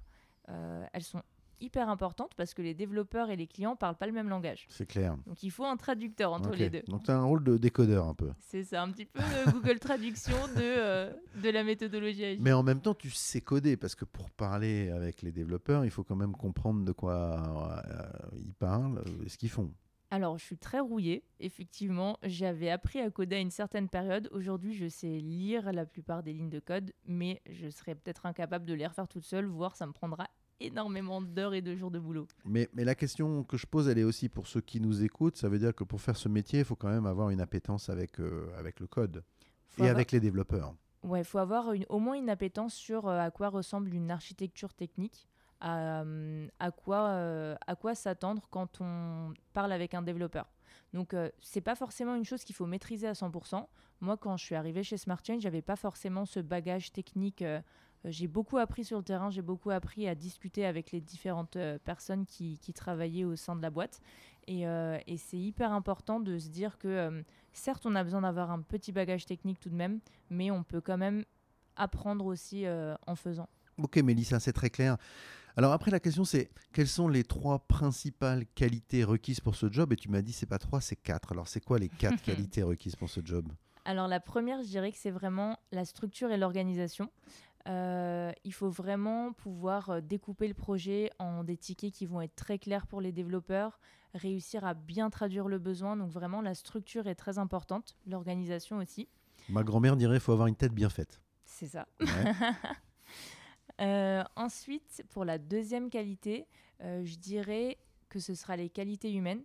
elles 0.49 1.03
sont 1.03 1.23
hyper 1.61 1.89
importante 1.89 2.33
parce 2.37 2.55
que 2.55 2.63
les 2.63 2.75
développeurs 2.75 3.31
et 3.31 3.37
les 3.37 3.47
clients 3.47 3.77
parlent 3.77 3.97
pas 3.97 4.07
le 4.07 4.13
même 4.13 4.29
langage. 4.29 4.67
C'est 4.69 4.87
clair. 4.87 5.17
Donc 5.27 5.43
il 5.43 5.51
faut 5.51 5.65
un 5.65 5.77
traducteur 5.77 6.33
entre 6.33 6.51
les 6.51 6.71
deux. 6.71 6.83
Donc 6.89 7.05
tu 7.05 7.11
as 7.11 7.17
un 7.17 7.25
rôle 7.25 7.43
de 7.43 7.57
décodeur 7.57 8.07
un 8.07 8.15
peu. 8.15 8.31
C'est 8.39 8.65
ça, 8.65 8.83
un 8.83 8.91
petit 8.91 9.07
peu 9.07 9.21
Google 9.53 9.79
Traduction 9.79 10.37
de, 10.49 10.61
euh, 10.61 11.13
de 11.43 11.49
la 11.51 11.65
méthodologie 11.65 12.25
agile. 12.25 12.43
Mais 12.43 12.53
en 12.53 12.63
même 12.63 12.81
temps, 12.81 12.95
tu 12.95 13.11
sais 13.11 13.41
coder 13.41 13.77
parce 13.77 13.95
que 13.95 14.05
pour 14.05 14.31
parler 14.31 14.91
avec 14.91 15.23
les 15.23 15.33
développeurs, 15.33 15.85
il 15.85 15.91
faut 15.91 16.05
quand 16.05 16.17
même 16.17 16.37
comprendre 16.37 16.85
de 16.85 16.93
quoi 16.93 17.83
euh, 17.87 18.37
ils 18.37 18.55
parlent 18.55 19.03
et 19.25 19.29
ce 19.29 19.39
qu'ils 19.39 19.51
font. 19.51 19.73
Alors, 20.15 20.39
je 20.39 20.45
suis 20.45 20.57
très 20.57 20.79
rouillée, 20.79 21.25
effectivement. 21.41 22.19
J'avais 22.23 22.71
appris 22.71 23.01
à 23.01 23.11
coder 23.11 23.35
à 23.35 23.41
une 23.41 23.51
certaine 23.51 23.89
période. 23.89 24.29
Aujourd'hui, 24.31 24.73
je 24.73 24.87
sais 24.87 25.19
lire 25.19 25.73
la 25.73 25.87
plupart 25.87 26.23
des 26.23 26.33
lignes 26.33 26.51
de 26.51 26.61
code, 26.61 26.93
mais 27.05 27.43
je 27.51 27.69
serais 27.69 27.97
peut-être 27.97 28.25
incapable 28.25 28.65
de 28.65 28.75
les 28.75 28.87
refaire 28.87 29.09
toute 29.09 29.25
seule, 29.25 29.45
voire 29.45 29.75
ça 29.75 29.89
me 29.89 29.93
prendra 29.93 30.29
énormément 30.61 31.21
d'heures 31.21 31.53
et 31.53 31.63
de 31.63 31.75
jours 31.75 31.91
de 31.91 31.99
boulot. 31.99 32.29
Mais, 32.45 32.69
mais 32.75 32.85
la 32.85 32.95
question 32.95 33.43
que 33.43 33.57
je 33.57 33.67
pose, 33.67 33.89
elle 33.89 33.99
est 33.99 34.05
aussi 34.05 34.29
pour 34.29 34.47
ceux 34.47 34.61
qui 34.61 34.81
nous 34.81 35.03
écoutent. 35.03 35.37
Ça 35.37 35.49
veut 35.49 35.59
dire 35.59 35.75
que 35.75 35.83
pour 35.83 36.01
faire 36.01 36.17
ce 36.17 36.29
métier, 36.29 36.61
il 36.61 36.65
faut 36.65 36.77
quand 36.77 36.91
même 36.91 37.07
avoir 37.07 37.31
une 37.31 37.41
appétence 37.41 37.89
avec, 37.89 38.21
euh, 38.21 38.47
avec 38.57 38.79
le 38.79 38.87
code 38.87 39.25
et 39.79 39.89
avec 39.89 40.13
les 40.13 40.21
développeurs. 40.21 40.77
Ouais, 41.03 41.23
il 41.23 41.25
faut 41.25 41.39
avoir 41.39 41.73
une, 41.73 41.87
au 41.89 41.99
moins 41.99 42.15
une 42.15 42.31
appétence 42.31 42.73
sur 42.73 43.09
euh, 43.09 43.19
à 43.19 43.33
quoi 43.33 43.49
ressemble 43.49 43.93
une 43.93 44.13
architecture 44.13 44.73
technique, 44.73 45.29
à, 45.65 46.03
euh, 46.03 46.47
à 46.59 46.71
quoi, 46.71 47.57
à 47.67 47.77
quoi 47.77 47.95
s'attendre 47.95 48.43
quand 48.51 48.81
on 48.81 49.33
parle 49.53 49.73
avec 49.73 49.95
un 49.95 50.03
développeur. 50.03 50.47
Donc, 50.93 51.15
euh, 51.15 51.31
c'est 51.41 51.61
pas 51.61 51.75
forcément 51.75 52.15
une 52.15 52.25
chose 52.25 52.45
qu'il 52.45 52.55
faut 52.55 52.67
maîtriser 52.67 53.07
à 53.09 53.15
100%. 53.15 53.69
Moi, 54.01 54.17
quand 54.17 54.37
je 54.37 54.45
suis 54.45 54.55
arrivée 54.55 54.83
chez 54.83 54.97
Smart 54.97 55.19
Change, 55.27 55.43
j'avais 55.43 55.63
pas 55.63 55.77
forcément 55.77 56.25
ce 56.25 56.41
bagage 56.41 56.93
technique. 56.93 57.43
euh, 57.43 57.61
j'ai 58.05 58.29
beaucoup 58.29 58.59
appris 58.59 58.85
sur 58.85 58.99
le 58.99 59.03
terrain, 59.03 59.31
j'ai 59.31 59.43
beaucoup 59.43 59.71
appris 59.71 60.07
à 60.07 60.15
discuter 60.15 60.67
avec 60.67 60.93
les 60.93 61.01
différentes 61.01 61.57
euh, 61.57 61.79
personnes 61.79 62.27
qui, 62.27 62.59
travaillaient 62.75 63.25
au 63.25 63.35
sein 63.35 63.57
de 63.57 63.63
la 63.63 63.71
boîte. 63.71 64.01
Et, 64.47 64.67
euh, 64.69 64.99
c'est 65.17 65.39
hyper 65.39 65.73
important 65.73 66.21
de 66.21 66.39
se 66.39 66.49
dire 66.49 66.79
que, 66.79 66.89
euh, 66.89 67.23
certes, 67.53 67.87
on 67.87 67.95
a 67.95 68.05
besoin 68.05 68.21
d'avoir 68.21 68.51
un 68.51 68.61
petit 68.61 68.93
bagage 68.93 69.27
technique 69.27 69.59
tout 69.59 69.71
de 69.71 69.75
même, 69.75 70.01
mais 70.31 70.51
on 70.51 70.63
peut 70.63 70.81
quand 70.81 70.99
même 70.99 71.25
apprendre 71.77 72.27
aussi 72.27 72.67
euh, 72.67 72.95
en 73.07 73.17
faisant. 73.17 73.49
Ok, 73.83 73.97
Mélissa, 73.99 74.41
c'est 74.41 74.53
très 74.53 74.71
clair. 74.71 74.97
Alors 75.57 75.73
après, 75.73 75.91
la 75.91 76.01
question 76.01 76.25
c'est 76.25 76.51
quelles 76.73 76.89
sont 76.89 77.07
les 77.07 77.23
trois 77.23 77.61
principales 77.61 78.45
qualités 78.55 79.05
requises 79.05 79.41
pour 79.41 79.55
ce 79.55 79.71
job? 79.71 79.93
Et 79.93 79.97
tu 79.97 80.09
m'as 80.09 80.23
dit 80.23 80.33
c'est 80.33 80.47
pas 80.47 80.59
trois, 80.59 80.81
c'est 80.81 80.97
quatre. 80.97 81.33
Alors 81.33 81.47
c'est 81.47 81.61
quoi 81.61 81.79
les 81.79 81.89
quatre 81.89 82.23
qualités 82.23 82.63
requises 82.63 82.97
pour 82.97 83.09
ce 83.09 83.21
job? 83.25 83.47
Alors 83.85 84.09
la 84.09 84.19
première, 84.19 84.63
je 84.63 84.69
dirais 84.69 84.91
que 84.91 84.99
c'est 84.99 85.11
vraiment 85.11 85.59
la 85.71 85.85
structure 85.85 86.31
et 86.33 86.37
l'organisation. 86.37 87.11
Euh, 87.67 88.33
il 88.45 88.53
faut 88.53 88.69
vraiment 88.69 89.33
pouvoir 89.33 89.91
euh, 89.91 90.01
découper 90.01 90.49
le 90.49 90.55
projet 90.55 91.11
en 91.19 91.45
des 91.45 91.57
tickets 91.57 91.93
qui 91.93 92.05
vont 92.05 92.21
être 92.21 92.35
très 92.35 92.59
clairs 92.59 92.87
pour 92.87 93.01
les 93.01 93.11
développeurs, 93.11 93.81
réussir 94.13 94.65
à 94.65 94.75
bien 94.75 95.09
traduire 95.09 95.49
le 95.49 95.59
besoin. 95.59 95.97
Donc 95.97 96.11
vraiment, 96.11 96.43
la 96.43 96.55
structure 96.55 97.07
est 97.07 97.15
très 97.15 97.39
importante, 97.39 97.97
l'organisation 98.07 98.79
aussi. 98.79 99.09
Ma 99.49 99.63
grand-mère 99.63 99.97
dirait 99.97 100.21
faut 100.21 100.33
avoir 100.33 100.49
une 100.49 100.57
tête 100.57 100.73
bien 100.73 100.91
faite. 100.91 101.21
C'est 101.45 101.67
ça. 101.67 101.87
Ouais. 102.01 102.07
Euh, 103.81 104.23
ensuite, 104.37 105.05
pour 105.11 105.25
la 105.25 105.39
deuxième 105.39 105.91
qualité, 105.91 106.47
euh, 106.81 107.05
je 107.05 107.17
dirais 107.17 107.79
que 108.09 108.21
ce 108.21 108.35
sera 108.35 108.57
les 108.57 108.69
qualités 108.71 109.13
humaines. 109.13 109.45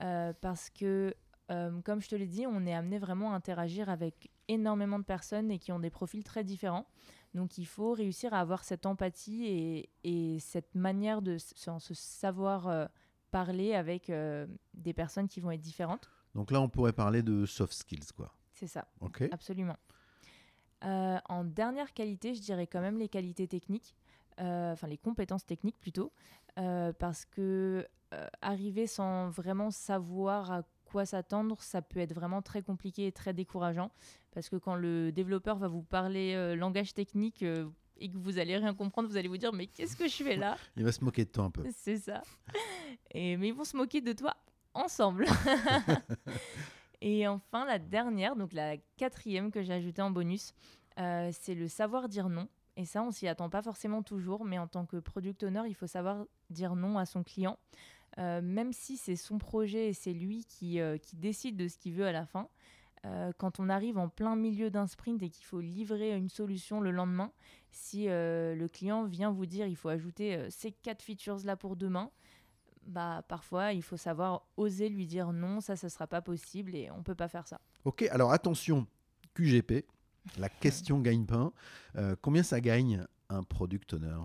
euh, 0.00 0.32
parce 0.40 0.70
que, 0.70 1.12
euh, 1.50 1.80
comme 1.82 2.00
je 2.00 2.08
te 2.08 2.14
l'ai 2.14 2.28
dit, 2.28 2.46
on 2.46 2.64
est 2.66 2.74
amené 2.74 2.98
vraiment 2.98 3.32
à 3.32 3.36
interagir 3.36 3.88
avec 3.88 4.30
énormément 4.46 4.98
de 5.00 5.04
personnes 5.04 5.50
et 5.50 5.58
qui 5.58 5.72
ont 5.72 5.80
des 5.80 5.90
profils 5.90 6.22
très 6.22 6.44
différents. 6.44 6.86
Donc 7.34 7.58
il 7.58 7.66
faut 7.66 7.92
réussir 7.94 8.32
à 8.32 8.38
avoir 8.40 8.62
cette 8.64 8.86
empathie 8.86 9.46
et, 9.46 9.90
et 10.04 10.38
cette 10.38 10.74
manière 10.76 11.20
de 11.20 11.36
se, 11.36 11.54
se 11.80 11.94
savoir 11.94 12.68
euh, 12.68 12.86
parler 13.32 13.74
avec 13.74 14.08
euh, 14.08 14.46
des 14.72 14.92
personnes 14.94 15.26
qui 15.28 15.40
vont 15.40 15.50
être 15.50 15.60
différentes. 15.60 16.08
Donc 16.34 16.50
là, 16.52 16.60
on 16.60 16.68
pourrait 16.68 16.92
parler 16.92 17.22
de 17.22 17.44
soft 17.44 17.72
skills, 17.72 18.12
quoi. 18.16 18.32
C'est 18.52 18.68
ça. 18.68 18.86
Ok. 19.00 19.22
Absolument. 19.32 19.76
Euh, 20.84 21.18
en 21.28 21.44
dernière 21.44 21.92
qualité, 21.92 22.34
je 22.34 22.40
dirais 22.40 22.66
quand 22.66 22.80
même 22.80 22.98
les 22.98 23.08
qualités 23.08 23.48
techniques, 23.48 23.94
euh, 24.40 24.72
enfin 24.72 24.86
les 24.86 24.98
compétences 24.98 25.44
techniques 25.44 25.78
plutôt, 25.78 26.12
euh, 26.58 26.92
parce 26.92 27.24
que 27.24 27.86
arriver 28.40 28.86
sans 28.86 29.28
vraiment 29.28 29.70
savoir 29.70 30.50
à 30.50 30.62
quoi 30.86 31.04
s'attendre, 31.04 31.60
ça 31.62 31.82
peut 31.82 32.00
être 32.00 32.14
vraiment 32.14 32.40
très 32.40 32.62
compliqué 32.62 33.06
et 33.06 33.12
très 33.12 33.34
décourageant, 33.34 33.90
parce 34.32 34.48
que 34.48 34.56
quand 34.56 34.76
le 34.76 35.12
développeur 35.12 35.58
va 35.58 35.68
vous 35.68 35.82
parler 35.82 36.56
langage 36.56 36.94
technique 36.94 37.42
et 37.42 38.10
que 38.10 38.16
vous 38.16 38.38
allez 38.38 38.56
rien 38.56 38.72
comprendre, 38.72 39.10
vous 39.10 39.18
allez 39.18 39.28
vous 39.28 39.36
dire 39.36 39.52
mais 39.52 39.66
qu'est-ce 39.66 39.94
que 39.94 40.08
je 40.08 40.22
fais 40.22 40.36
là? 40.36 40.56
Il 40.76 40.84
va 40.84 40.92
se 40.92 41.04
moquer 41.04 41.26
de 41.26 41.30
toi 41.30 41.44
un 41.44 41.50
peu. 41.50 41.64
c'est 41.76 41.98
ça. 41.98 42.22
Et, 43.10 43.36
mais 43.36 43.48
ils 43.48 43.54
vont 43.54 43.64
se 43.64 43.76
moquer 43.76 44.00
de 44.00 44.14
toi 44.14 44.34
ensemble. 44.72 45.26
Et 47.00 47.28
enfin, 47.28 47.64
la 47.64 47.78
dernière, 47.78 48.34
donc 48.34 48.52
la 48.52 48.76
quatrième 48.96 49.50
que 49.50 49.62
j'ai 49.62 49.74
ajoutée 49.74 50.02
en 50.02 50.10
bonus, 50.10 50.52
euh, 50.98 51.30
c'est 51.32 51.54
le 51.54 51.68
savoir 51.68 52.08
dire 52.08 52.28
non. 52.28 52.48
Et 52.76 52.84
ça, 52.84 53.02
on 53.02 53.10
s'y 53.10 53.28
attend 53.28 53.50
pas 53.50 53.62
forcément 53.62 54.02
toujours, 54.02 54.44
mais 54.44 54.58
en 54.58 54.66
tant 54.66 54.86
que 54.86 54.96
product 54.96 55.42
owner, 55.44 55.62
il 55.66 55.74
faut 55.74 55.86
savoir 55.86 56.24
dire 56.50 56.74
non 56.74 56.98
à 56.98 57.06
son 57.06 57.22
client, 57.22 57.56
Euh, 58.18 58.40
même 58.42 58.72
si 58.72 58.96
c'est 58.96 59.16
son 59.16 59.38
projet 59.38 59.90
et 59.90 59.92
c'est 59.92 60.14
lui 60.14 60.44
qui, 60.44 60.80
euh, 60.80 60.98
qui 60.98 61.14
décide 61.14 61.56
de 61.56 61.68
ce 61.68 61.78
qu'il 61.78 61.92
veut 61.92 62.06
à 62.06 62.12
la 62.12 62.26
fin. 62.26 62.48
Quand 63.38 63.58
on 63.58 63.68
arrive 63.70 63.96
en 63.96 64.08
plein 64.08 64.36
milieu 64.36 64.70
d'un 64.70 64.86
sprint 64.86 65.22
et 65.22 65.30
qu'il 65.30 65.44
faut 65.44 65.60
livrer 65.60 66.14
une 66.14 66.28
solution 66.28 66.80
le 66.80 66.90
lendemain, 66.90 67.32
si 67.70 68.06
le 68.06 68.66
client 68.66 69.04
vient 69.04 69.30
vous 69.30 69.46
dire 69.46 69.66
il 69.66 69.76
faut 69.76 69.88
ajouter 69.88 70.50
ces 70.50 70.72
quatre 70.72 71.00
features 71.00 71.38
là 71.44 71.56
pour 71.56 71.76
demain, 71.76 72.10
bah 72.88 73.22
parfois 73.28 73.72
il 73.72 73.82
faut 73.82 73.96
savoir 73.96 74.42
oser 74.56 74.88
lui 74.88 75.06
dire 75.06 75.32
non, 75.32 75.60
ça 75.60 75.76
ça 75.76 75.88
sera 75.88 76.06
pas 76.06 76.20
possible 76.22 76.74
et 76.74 76.90
on 76.90 77.02
peut 77.02 77.14
pas 77.14 77.28
faire 77.28 77.46
ça. 77.46 77.60
Ok, 77.84 78.02
alors 78.10 78.32
attention, 78.32 78.86
QGP, 79.34 79.84
la 80.38 80.48
question 80.60 81.00
gagne-pain. 81.00 81.52
Euh, 81.96 82.16
combien 82.20 82.42
ça 82.42 82.60
gagne 82.60 83.04
un 83.28 83.42
product 83.42 83.94
owner? 83.94 84.18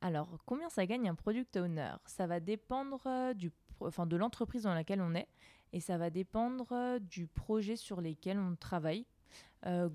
Alors 0.00 0.28
combien 0.44 0.68
ça 0.68 0.84
gagne 0.84 1.08
un 1.08 1.14
product 1.14 1.56
owner? 1.56 1.92
Ça 2.04 2.26
va 2.26 2.40
dépendre 2.40 3.00
euh, 3.06 3.34
du 3.34 3.52
enfin, 3.80 4.06
de 4.06 4.16
l'entreprise 4.16 4.64
dans 4.64 4.74
laquelle 4.74 5.00
on 5.00 5.14
est 5.14 5.28
et 5.72 5.80
ça 5.80 5.98
va 5.98 6.10
dépendre 6.10 6.72
euh, 6.72 6.98
du 6.98 7.26
projet 7.26 7.76
sur 7.76 8.00
lesquels 8.00 8.38
on 8.38 8.54
travaille. 8.54 9.06
Euh, 9.66 9.88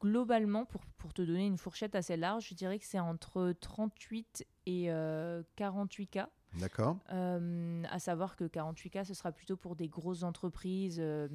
globalement, 0.00 0.64
pour, 0.64 0.82
pour 0.98 1.12
te 1.12 1.22
donner 1.22 1.46
une 1.46 1.58
fourchette 1.58 1.94
assez 1.94 2.16
large, 2.16 2.48
je 2.50 2.54
dirais 2.54 2.78
que 2.78 2.84
c'est 2.84 3.00
entre 3.00 3.52
38 3.60 4.46
et 4.66 4.92
euh, 4.92 5.42
48 5.56 6.06
cas. 6.06 6.28
D'accord. 6.58 6.98
Euh, 7.12 7.82
à 7.90 7.98
savoir 7.98 8.36
que 8.36 8.44
48K, 8.44 9.04
ce 9.04 9.14
sera 9.14 9.32
plutôt 9.32 9.56
pour 9.56 9.76
des 9.76 9.88
grosses 9.88 10.22
entreprises. 10.22 10.98
euh, 11.00 11.28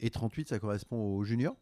Et 0.00 0.10
38, 0.10 0.48
ça 0.48 0.58
correspond 0.58 1.16
au 1.16 1.24
junior 1.24 1.56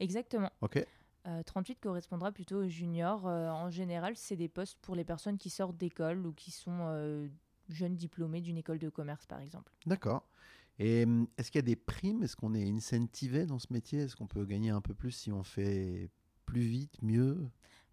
exactement. 0.00 0.50
Ok. 0.60 0.84
Euh, 1.26 1.42
38 1.44 1.78
correspondra 1.80 2.32
plutôt 2.32 2.64
aux 2.64 2.68
juniors. 2.68 3.28
Euh, 3.28 3.48
en 3.48 3.70
général, 3.70 4.16
c'est 4.16 4.36
des 4.36 4.48
postes 4.48 4.78
pour 4.82 4.96
les 4.96 5.04
personnes 5.04 5.38
qui 5.38 5.50
sortent 5.50 5.76
d'école 5.76 6.26
ou 6.26 6.32
qui 6.32 6.50
sont 6.50 6.78
euh, 6.88 7.28
jeunes 7.68 7.94
diplômés 7.94 8.40
d'une 8.40 8.58
école 8.58 8.78
de 8.78 8.88
commerce, 8.88 9.26
par 9.26 9.40
exemple. 9.40 9.72
D'accord. 9.86 10.26
Et 10.78 11.04
hum, 11.04 11.28
est-ce 11.38 11.52
qu'il 11.52 11.60
y 11.60 11.64
a 11.64 11.66
des 11.66 11.76
primes? 11.76 12.24
Est-ce 12.24 12.34
qu'on 12.34 12.54
est 12.54 12.68
incentivé 12.68 13.46
dans 13.46 13.60
ce 13.60 13.72
métier? 13.72 14.00
Est-ce 14.00 14.16
qu'on 14.16 14.26
peut 14.26 14.44
gagner 14.44 14.70
un 14.70 14.80
peu 14.80 14.94
plus 14.94 15.12
si 15.12 15.30
on 15.30 15.44
fait 15.44 16.10
plus 16.46 16.62
vite, 16.62 17.00
mieux? 17.02 17.48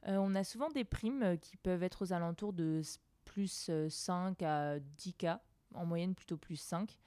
On 0.05 0.33
a 0.33 0.43
souvent 0.43 0.69
des 0.69 0.85
primes 0.85 1.37
qui 1.39 1.57
peuvent 1.57 1.83
être 1.83 2.03
aux 2.05 2.13
alentours 2.13 2.53
de 2.53 2.81
plus 3.29 3.67
euh, 3.69 3.89
5 3.89 4.41
à 4.41 4.79
10K, 4.79 5.39
en 5.75 5.85
moyenne 5.85 6.15
plutôt 6.15 6.37
plus 6.37 6.55
5, 6.57 6.97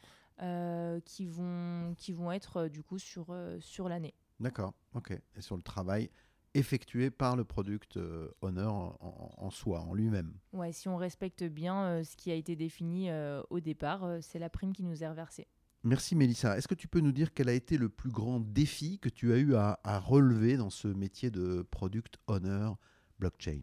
euh, 0.40 1.00
qui, 1.00 1.26
vont, 1.26 1.94
qui 1.98 2.12
vont 2.12 2.30
être 2.32 2.56
euh, 2.58 2.68
du 2.68 2.82
coup 2.82 2.98
sur, 2.98 3.26
euh, 3.30 3.58
sur 3.60 3.88
l'année. 3.88 4.14
D'accord. 4.40 4.72
Ok. 4.94 5.10
Et 5.36 5.40
sur 5.40 5.56
le 5.56 5.62
travail 5.62 6.10
effectué 6.54 7.10
par 7.10 7.34
le 7.36 7.44
product 7.44 7.96
euh, 7.96 8.28
owner 8.42 8.62
en, 8.62 8.96
en- 9.00 9.30
en 9.36 9.50
soi, 9.50 9.80
en 9.80 9.94
lui-même. 9.94 10.34
Ouais, 10.52 10.70
si 10.72 10.88
on 10.88 10.96
respecte 10.96 11.42
bien 11.44 11.84
euh, 11.86 12.04
ce 12.04 12.16
qui 12.16 12.30
a 12.30 12.34
été 12.34 12.56
défini 12.56 13.10
euh, 13.10 13.42
au 13.50 13.58
départ, 13.60 14.04
euh, 14.04 14.18
c'est 14.20 14.38
la 14.38 14.50
prime 14.50 14.72
qui 14.72 14.82
nous 14.84 15.02
est 15.02 15.08
reversée. 15.08 15.46
Merci 15.84 16.14
Mélissa. 16.14 16.56
Est-ce 16.56 16.68
que 16.68 16.74
tu 16.76 16.86
peux 16.88 17.00
nous 17.00 17.10
dire 17.12 17.32
quel 17.34 17.48
a 17.48 17.54
été 17.54 17.76
le 17.78 17.88
plus 17.88 18.10
grand 18.10 18.38
défi 18.38 18.98
que 19.00 19.08
tu 19.08 19.32
as 19.32 19.38
eu 19.38 19.54
à, 19.56 19.80
à 19.82 19.98
relever 19.98 20.56
dans 20.56 20.70
ce 20.70 20.86
métier 20.88 21.30
de 21.30 21.62
product 21.70 22.18
owner 22.28 22.70
blockchain? 23.18 23.60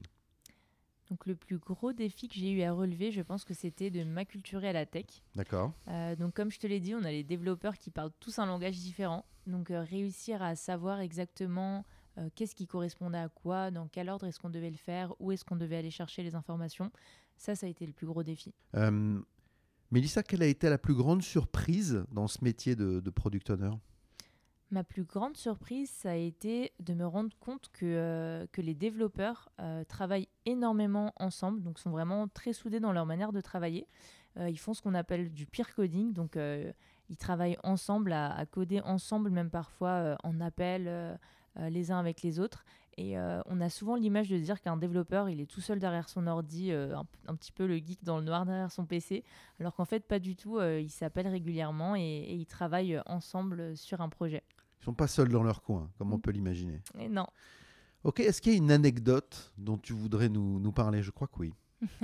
Donc 1.09 1.25
le 1.25 1.35
plus 1.35 1.57
gros 1.57 1.91
défi 1.91 2.27
que 2.27 2.35
j'ai 2.35 2.51
eu 2.51 2.61
à 2.61 2.71
relever, 2.71 3.11
je 3.11 3.21
pense 3.21 3.43
que 3.43 3.53
c'était 3.53 3.89
de 3.89 4.03
m'acculturer 4.03 4.69
à 4.69 4.73
la 4.73 4.85
tech. 4.85 5.05
D'accord. 5.35 5.73
Euh, 5.87 6.15
donc 6.15 6.35
comme 6.35 6.51
je 6.51 6.59
te 6.59 6.67
l'ai 6.67 6.79
dit, 6.79 6.93
on 6.93 7.03
a 7.03 7.11
les 7.11 7.23
développeurs 7.23 7.77
qui 7.77 7.89
parlent 7.89 8.11
tous 8.19 8.37
un 8.37 8.45
langage 8.45 8.77
différent. 8.77 9.25
Donc 9.47 9.71
euh, 9.71 9.81
réussir 9.81 10.41
à 10.43 10.55
savoir 10.55 10.99
exactement 10.99 11.83
euh, 12.17 12.29
qu'est-ce 12.35 12.53
qui 12.53 12.67
correspondait 12.67 13.17
à 13.17 13.29
quoi, 13.29 13.71
dans 13.71 13.87
quel 13.87 14.09
ordre 14.09 14.27
est-ce 14.27 14.39
qu'on 14.39 14.51
devait 14.51 14.69
le 14.69 14.77
faire, 14.77 15.15
où 15.19 15.31
est-ce 15.31 15.43
qu'on 15.43 15.55
devait 15.55 15.77
aller 15.77 15.91
chercher 15.91 16.21
les 16.21 16.35
informations, 16.35 16.91
ça, 17.37 17.55
ça 17.55 17.65
a 17.65 17.69
été 17.69 17.87
le 17.87 17.93
plus 17.93 18.05
gros 18.05 18.21
défi. 18.21 18.53
Mélissa, 19.91 20.21
quelle 20.21 20.43
a 20.43 20.45
été 20.45 20.69
la 20.69 20.77
plus 20.77 20.93
grande 20.93 21.23
surprise 21.23 22.05
dans 22.11 22.27
ce 22.27 22.43
métier 22.43 22.75
de, 22.75 22.99
de 22.99 23.09
product 23.09 23.49
owner? 23.49 23.71
Ma 24.71 24.83
plus 24.83 25.03
grande 25.03 25.35
surprise, 25.35 25.89
ça 25.89 26.11
a 26.11 26.15
été 26.15 26.73
de 26.79 26.93
me 26.93 27.07
rendre 27.07 27.35
compte 27.39 27.69
que, 27.73 27.85
euh, 27.85 28.45
que 28.51 28.61
les 28.61 28.75
développeurs 28.75 29.49
euh, 29.59 29.83
travaillent 29.83 30.27
énormément 30.45 31.11
ensemble, 31.17 31.63
donc 31.63 31.79
sont 31.79 31.89
vraiment 31.89 32.27
très 32.27 32.53
soudés 32.53 32.79
dans 32.79 32.91
leur 32.91 33.07
manière 33.07 33.31
de 33.31 33.41
travailler. 33.41 33.87
Euh, 34.37 34.47
ils 34.47 34.59
font 34.59 34.75
ce 34.75 34.83
qu'on 34.83 34.93
appelle 34.93 35.33
du 35.33 35.47
peer 35.47 35.73
coding, 35.73 36.13
donc 36.13 36.37
ils 36.37 37.17
travaillent 37.17 37.57
ensemble, 37.63 38.13
à, 38.13 38.45
coder 38.45 38.79
ensemble, 38.81 39.31
même 39.31 39.49
parfois 39.49 40.15
en 40.23 40.39
appel 40.39 41.17
les 41.55 41.91
uns 41.91 41.97
avec 41.97 42.21
les 42.21 42.39
autres. 42.39 42.63
Et 42.95 43.17
on 43.17 43.61
a 43.61 43.69
souvent 43.69 43.95
l'image 43.95 44.29
de 44.29 44.37
dire 44.37 44.61
qu'un 44.61 44.77
développeur, 44.77 45.29
il 45.29 45.41
est 45.41 45.47
tout 45.47 45.61
seul 45.61 45.79
derrière 45.79 46.09
son 46.09 46.27
ordi, 46.27 46.71
un, 46.71 47.35
petit 47.35 47.51
peu 47.51 47.65
le 47.65 47.77
geek 47.77 48.03
dans 48.03 48.19
le 48.19 48.23
noir 48.23 48.45
derrière 48.45 48.71
son 48.71 48.85
PC, 48.85 49.23
alors 49.59 49.73
qu'en 49.73 49.85
fait, 49.85 50.05
pas 50.05 50.19
du 50.19 50.35
tout. 50.35 50.61
ils 50.61 50.91
s'appellent 50.91 51.27
régulièrement 51.27 51.95
et, 51.95 52.01
et 52.01 52.35
ils 52.35 52.45
travaillent 52.45 53.01
ensemble 53.07 53.75
sur 53.75 54.01
un 54.01 54.09
projet. 54.09 54.43
Ils 54.81 54.85
sont 54.85 54.93
pas 54.93 55.07
seuls 55.07 55.29
dans 55.29 55.43
leur 55.43 55.61
coin, 55.61 55.89
comme 55.97 56.13
on 56.13 56.17
Mm. 56.17 56.21
peut 56.21 56.31
l'imaginer. 56.31 56.81
Et 56.97 57.09
non. 57.09 57.27
Ok, 58.03 58.21
est-ce 58.21 58.41
qu'il 58.41 58.53
y 58.53 58.55
a 58.55 58.57
une 58.57 58.71
anecdote 58.71 59.51
dont 59.57 59.77
tu 59.77 59.91
voudrais 59.93 60.29
nous, 60.29 60.59
nous 60.59 60.71
parler? 60.71 61.01
Je 61.03 61.11
crois 61.11 61.27
que 61.27 61.39
oui. 61.39 61.53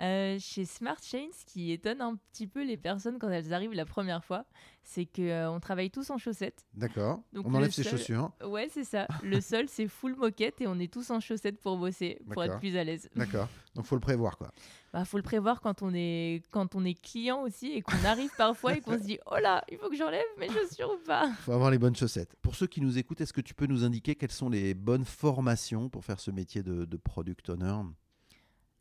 Euh, 0.00 0.38
chez 0.40 0.64
Smart 0.64 0.96
Chain, 1.00 1.28
ce 1.38 1.44
qui 1.44 1.70
étonne 1.70 2.00
un 2.00 2.16
petit 2.16 2.48
peu 2.48 2.64
les 2.64 2.76
personnes 2.76 3.16
quand 3.20 3.28
elles 3.30 3.54
arrivent 3.54 3.74
la 3.74 3.84
première 3.86 4.24
fois, 4.24 4.44
c'est 4.82 5.06
qu'on 5.06 5.22
euh, 5.22 5.58
travaille 5.60 5.88
tous 5.88 6.10
en 6.10 6.18
chaussettes. 6.18 6.66
D'accord. 6.74 7.22
On 7.36 7.54
enlève 7.54 7.70
ses 7.70 7.84
chaussures. 7.84 8.32
Ouais, 8.44 8.68
c'est 8.72 8.82
ça. 8.82 9.06
le 9.22 9.40
sol, 9.40 9.66
c'est 9.68 9.86
full 9.86 10.16
moquette 10.16 10.60
et 10.60 10.66
on 10.66 10.80
est 10.80 10.92
tous 10.92 11.10
en 11.10 11.20
chaussettes 11.20 11.60
pour 11.60 11.78
bosser, 11.78 12.20
pour 12.32 12.42
être 12.42 12.58
plus 12.58 12.76
à 12.76 12.82
l'aise. 12.82 13.08
D'accord. 13.14 13.48
Donc 13.76 13.84
faut 13.84 13.94
le 13.94 14.00
prévoir, 14.00 14.36
quoi. 14.36 14.50
Bah, 14.94 15.04
faut 15.04 15.16
le 15.16 15.24
prévoir 15.24 15.60
quand 15.60 15.82
on 15.82 15.92
est 15.92 16.44
quand 16.52 16.76
on 16.76 16.84
est 16.84 16.94
client 16.94 17.42
aussi 17.42 17.72
et 17.72 17.82
qu'on 17.82 18.04
arrive 18.04 18.30
parfois 18.38 18.76
et 18.76 18.80
qu'on 18.80 18.96
se 18.96 19.02
dit 19.02 19.18
oh 19.26 19.38
là, 19.42 19.64
il 19.68 19.76
faut 19.76 19.88
que 19.90 19.96
j'enlève 19.96 20.22
mes 20.38 20.48
chaussures 20.48 20.88
ou 20.88 21.04
pas. 21.04 21.32
Faut 21.40 21.50
avoir 21.50 21.72
les 21.72 21.78
bonnes 21.78 21.96
chaussettes. 21.96 22.36
Pour 22.42 22.54
ceux 22.54 22.68
qui 22.68 22.80
nous 22.80 22.96
écoutent, 22.96 23.20
est-ce 23.20 23.32
que 23.32 23.40
tu 23.40 23.54
peux 23.54 23.66
nous 23.66 23.82
indiquer 23.82 24.14
quelles 24.14 24.30
sont 24.30 24.48
les 24.48 24.72
bonnes 24.72 25.04
formations 25.04 25.88
pour 25.88 26.04
faire 26.04 26.20
ce 26.20 26.30
métier 26.30 26.62
de, 26.62 26.84
de 26.84 26.96
product 26.96 27.50
owner? 27.50 27.74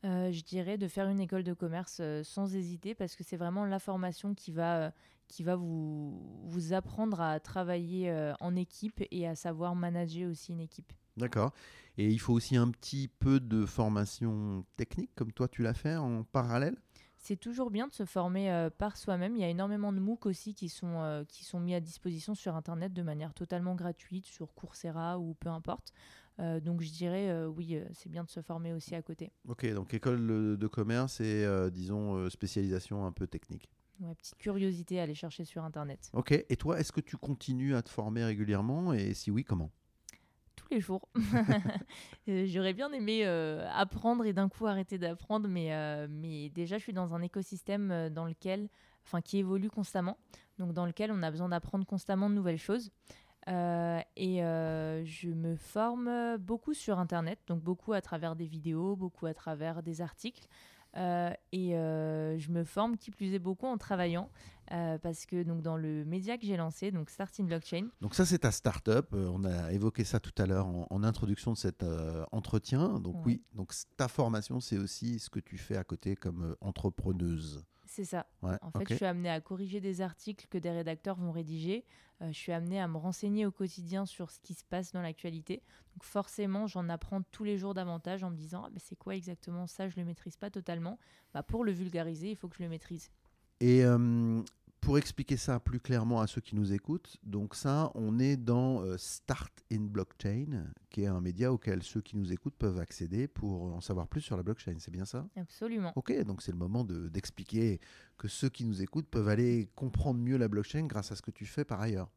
Euh, 0.05 0.31
je 0.31 0.43
dirais 0.43 0.77
de 0.77 0.87
faire 0.87 1.07
une 1.07 1.19
école 1.19 1.41
de 1.41 1.53
commerce 1.53 1.97
euh, 1.99 2.23
sans 2.23 2.53
hésiter 2.53 2.93
parce 2.93 3.15
que 3.15 3.23
c'est 3.23 3.37
vraiment 3.37 3.65
la 3.65 3.79
formation 3.79 4.35
qui 4.35 4.51
va, 4.51 4.81
euh, 4.81 4.91
qui 5.27 5.41
va 5.41 5.55
vous, 5.55 6.21
vous 6.43 6.73
apprendre 6.73 7.21
à 7.21 7.39
travailler 7.39 8.13
en 8.39 8.55
équipe 8.55 9.03
et 9.09 9.27
à 9.27 9.33
savoir 9.33 9.73
manager 9.73 10.29
aussi 10.29 10.51
une 10.51 10.61
équipe. 10.61 10.93
D'accord. 11.17 11.53
Et 11.97 12.07
il 12.07 12.19
faut 12.19 12.33
aussi 12.33 12.55
un 12.55 12.69
petit 12.71 13.07
peu 13.07 13.39
de 13.39 13.65
formation 13.65 14.65
technique 14.77 15.11
comme 15.15 15.31
toi 15.31 15.47
tu 15.47 15.61
l'as 15.61 15.73
fait 15.73 15.95
en 15.95 16.23
parallèle? 16.23 16.75
C'est 17.17 17.37
toujours 17.37 17.71
bien 17.71 17.87
de 17.87 17.93
se 17.93 18.03
former 18.03 18.67
par 18.77 18.97
soi-même. 18.97 19.35
Il 19.37 19.41
y 19.41 19.45
a 19.45 19.49
énormément 19.49 19.93
de 19.93 19.99
MOOC 19.99 20.25
aussi 20.25 20.53
qui 20.53 20.67
sont, 20.67 21.23
qui 21.29 21.45
sont 21.45 21.61
mis 21.61 21.73
à 21.73 21.79
disposition 21.79 22.35
sur 22.35 22.55
Internet 22.57 22.91
de 22.91 23.01
manière 23.01 23.33
totalement 23.33 23.75
gratuite, 23.75 24.25
sur 24.25 24.53
Coursera 24.53 25.17
ou 25.17 25.33
peu 25.35 25.47
importe. 25.47 25.93
Euh, 26.39 26.59
donc 26.59 26.81
je 26.81 26.91
dirais 26.91 27.29
euh, 27.29 27.47
oui, 27.47 27.75
euh, 27.75 27.85
c'est 27.93 28.09
bien 28.09 28.23
de 28.23 28.29
se 28.29 28.41
former 28.41 28.73
aussi 28.73 28.95
à 28.95 29.01
côté. 29.01 29.31
Ok, 29.47 29.71
donc 29.73 29.93
école 29.93 30.57
de 30.57 30.67
commerce 30.67 31.21
et 31.21 31.47
disons 31.71 32.29
spécialisation 32.29 33.05
un 33.05 33.11
peu 33.11 33.27
technique. 33.27 33.69
Ouais, 33.99 34.15
petite 34.15 34.37
curiosité 34.37 34.99
à 34.99 35.03
aller 35.03 35.15
chercher 35.15 35.45
sur 35.45 35.63
Internet. 35.63 36.09
Ok, 36.13 36.31
et 36.31 36.57
toi, 36.57 36.79
est-ce 36.79 36.91
que 36.91 37.01
tu 37.01 37.15
continues 37.15 37.75
à 37.75 37.83
te 37.83 37.89
former 37.89 38.25
régulièrement? 38.25 38.93
Et 38.93 39.13
si 39.13 39.31
oui, 39.31 39.43
comment? 39.43 39.71
Tous 40.63 40.73
les 40.73 40.79
jours. 40.79 41.07
J'aurais 42.27 42.73
bien 42.73 42.91
aimé 42.91 43.25
apprendre 43.25 44.25
et 44.25 44.33
d'un 44.33 44.49
coup 44.49 44.65
arrêter 44.65 44.97
d'apprendre, 44.97 45.47
mais, 45.47 45.71
mais 46.07 46.49
déjà 46.49 46.77
je 46.77 46.83
suis 46.83 46.93
dans 46.93 47.13
un 47.13 47.21
écosystème 47.21 48.09
dans 48.09 48.25
lequel, 48.25 48.69
enfin 49.05 49.21
qui 49.21 49.37
évolue 49.37 49.69
constamment, 49.69 50.17
donc 50.59 50.73
dans 50.73 50.85
lequel 50.85 51.11
on 51.11 51.21
a 51.23 51.31
besoin 51.31 51.49
d'apprendre 51.49 51.85
constamment 51.85 52.29
de 52.29 52.35
nouvelles 52.35 52.57
choses. 52.57 52.91
Euh, 53.49 53.99
et 54.15 54.43
euh, 54.43 55.03
je 55.03 55.29
me 55.29 55.55
forme 55.55 56.37
beaucoup 56.37 56.73
sur 56.73 56.99
Internet, 56.99 57.39
donc 57.47 57.61
beaucoup 57.61 57.93
à 57.93 58.01
travers 58.01 58.35
des 58.35 58.45
vidéos, 58.45 58.95
beaucoup 58.95 59.25
à 59.25 59.33
travers 59.33 59.83
des 59.83 60.01
articles. 60.01 60.47
Euh, 60.95 61.31
et 61.51 61.71
je 61.71 62.51
me 62.51 62.63
forme 62.63 62.97
qui 62.97 63.11
plus 63.11 63.33
est 63.33 63.39
beaucoup 63.39 63.65
en 63.65 63.77
travaillant 63.77 64.29
parce 64.67 65.25
que 65.25 65.43
donc 65.43 65.61
dans 65.61 65.77
le 65.77 66.05
média 66.05 66.37
que 66.37 66.45
j'ai 66.45 66.57
lancé, 66.57 66.91
donc 66.91 67.09
Starting 67.09 67.47
Blockchain. 67.47 67.87
Donc 68.01 68.15
ça 68.15 68.25
c'est 68.25 68.39
ta 68.39 68.51
startup. 68.51 69.13
on 69.13 69.43
a 69.43 69.71
évoqué 69.71 70.03
ça 70.03 70.19
tout 70.19 70.33
à 70.41 70.45
l'heure 70.45 70.67
en, 70.67 71.03
introduction 71.03 71.53
de 71.53 71.57
cet 71.57 71.85
entretien. 72.31 72.99
Donc 72.99 73.25
oui, 73.25 73.43
donc 73.53 73.73
ta 73.97 74.07
formation 74.07 74.59
c'est 74.59 74.77
aussi 74.77 75.19
ce 75.19 75.29
que 75.29 75.39
tu 75.39 75.57
fais 75.57 75.77
à 75.77 75.83
côté 75.83 76.15
comme 76.15 76.55
entrepreneuse. 76.61 77.63
C'est 77.93 78.05
ça. 78.05 78.25
en 78.41 78.71
fait, 78.71 78.89
je 78.89 78.95
suis 78.95 79.05
amenée 79.05 79.29
à 79.29 79.39
corriger 79.39 79.79
des 79.79 80.01
articles 80.01 80.47
que 80.49 80.57
des 80.57 80.71
rédacteurs 80.71 81.15
vont 81.15 81.31
rédiger. 81.31 81.85
Euh, 82.23 82.27
je 82.29 82.37
suis 82.37 82.51
amenée 82.51 82.81
à 82.81 82.87
me 82.87 82.97
renseigner 82.97 83.45
au 83.45 83.51
quotidien 83.51 84.07
sur 84.07 84.31
ce 84.31 84.39
qui 84.39 84.55
se 84.55 84.63
passe 84.63 84.91
dans 84.91 85.01
l'actualité. 85.03 85.61
Donc 85.93 86.03
forcément, 86.03 86.65
j'en 86.65 86.89
apprends 86.89 87.21
tous 87.21 87.43
les 87.43 87.57
jours 87.57 87.75
davantage 87.75 88.23
en 88.23 88.31
me 88.31 88.35
disant 88.35 88.63
ah, 88.65 88.71
c'est 88.77 88.95
quoi 88.95 89.15
exactement 89.15 89.67
ça? 89.67 89.89
Je 89.89 89.95
ne 89.97 90.01
le 90.01 90.07
maîtrise 90.07 90.37
pas 90.37 90.49
totalement. 90.49 90.97
Bah, 91.35 91.43
pour 91.43 91.63
le 91.63 91.71
vulgariser, 91.71 92.31
il 92.31 92.35
faut 92.35 92.47
que 92.47 92.55
je 92.55 92.63
le 92.63 92.69
maîtrise. 92.69 93.11
Et 93.59 93.83
euh, 93.85 94.41
pour 94.81 94.97
expliquer 94.97 95.37
ça 95.37 95.59
plus 95.59 95.79
clairement 95.79 96.19
à 96.19 96.27
ceux 96.27 96.41
qui 96.41 96.55
nous 96.55 96.73
écoutent, 96.73 97.15
donc 97.23 97.55
ça, 97.55 97.91
on 97.95 98.19
est 98.19 98.35
dans 98.35 98.81
euh, 98.81 98.97
Start 98.97 99.53
in 99.71 99.81
Blockchain, 99.81 100.65
qui 100.89 101.03
est 101.03 101.07
un 101.07 101.21
média 101.21 101.53
auquel 101.53 101.81
ceux 101.83 102.01
qui 102.01 102.17
nous 102.17 102.33
écoutent 102.33 102.57
peuvent 102.57 102.79
accéder 102.79 103.27
pour 103.29 103.63
en 103.73 103.79
savoir 103.79 104.07
plus 104.07 104.19
sur 104.19 104.35
la 104.35 104.43
blockchain. 104.43 104.75
C'est 104.79 104.91
bien 104.91 105.05
ça? 105.05 105.25
Absolument. 105.37 105.93
Ok, 105.95 106.13
donc 106.23 106.41
c'est 106.41 106.51
le 106.51 106.57
moment 106.57 106.83
d'expliquer 106.83 107.79
que 108.17 108.27
ceux 108.27 108.49
qui 108.49 108.65
nous 108.65 108.81
écoutent 108.81 109.07
peuvent 109.07 109.29
aller 109.29 109.69
comprendre 109.75 110.19
mieux 110.19 110.37
la 110.37 110.49
blockchain 110.49 110.85
grâce 110.85 111.11
à 111.13 111.15
ce 111.15 111.21
que 111.21 111.31
tu 111.31 111.45
fais 111.45 111.63
par 111.63 111.79
ailleurs. 111.79 112.09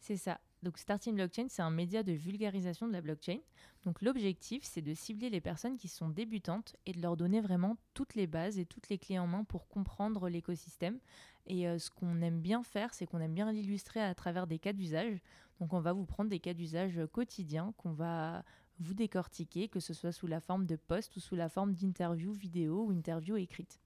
C'est 0.00 0.16
ça. 0.16 0.40
Donc 0.62 0.78
Starting 0.78 1.14
Blockchain, 1.14 1.46
c'est 1.48 1.62
un 1.62 1.70
média 1.70 2.02
de 2.02 2.12
vulgarisation 2.12 2.88
de 2.88 2.92
la 2.92 3.00
blockchain. 3.00 3.38
Donc 3.84 4.02
l'objectif, 4.02 4.64
c'est 4.64 4.82
de 4.82 4.92
cibler 4.92 5.30
les 5.30 5.40
personnes 5.40 5.76
qui 5.76 5.88
sont 5.88 6.08
débutantes 6.08 6.76
et 6.84 6.92
de 6.92 7.00
leur 7.00 7.16
donner 7.16 7.40
vraiment 7.40 7.76
toutes 7.94 8.14
les 8.14 8.26
bases 8.26 8.58
et 8.58 8.66
toutes 8.66 8.88
les 8.88 8.98
clés 8.98 9.18
en 9.18 9.26
main 9.26 9.44
pour 9.44 9.68
comprendre 9.68 10.28
l'écosystème. 10.28 10.98
Et 11.46 11.68
euh, 11.68 11.78
ce 11.78 11.90
qu'on 11.90 12.20
aime 12.22 12.40
bien 12.40 12.62
faire, 12.62 12.92
c'est 12.92 13.06
qu'on 13.06 13.20
aime 13.20 13.34
bien 13.34 13.52
l'illustrer 13.52 14.00
à 14.00 14.14
travers 14.14 14.46
des 14.46 14.58
cas 14.58 14.72
d'usage. 14.72 15.20
Donc 15.60 15.72
on 15.72 15.80
va 15.80 15.92
vous 15.92 16.06
prendre 16.06 16.30
des 16.30 16.40
cas 16.40 16.54
d'usage 16.54 17.00
quotidiens 17.12 17.72
qu'on 17.76 17.92
va 17.92 18.44
vous 18.80 18.94
décortiquer, 18.94 19.68
que 19.68 19.80
ce 19.80 19.92
soit 19.94 20.12
sous 20.12 20.26
la 20.26 20.40
forme 20.40 20.66
de 20.66 20.76
post 20.76 21.16
ou 21.16 21.20
sous 21.20 21.36
la 21.36 21.48
forme 21.48 21.74
d'interview 21.74 22.32
vidéo 22.32 22.84
ou 22.86 22.92
interview 22.92 23.36
écrite. 23.36 23.80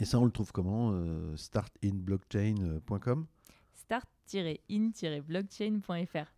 Et 0.00 0.04
ça, 0.04 0.18
on 0.18 0.24
le 0.24 0.30
trouve 0.30 0.52
comment 0.52 0.92
euh, 0.92 1.34
Startinblockchain.com 1.36 3.26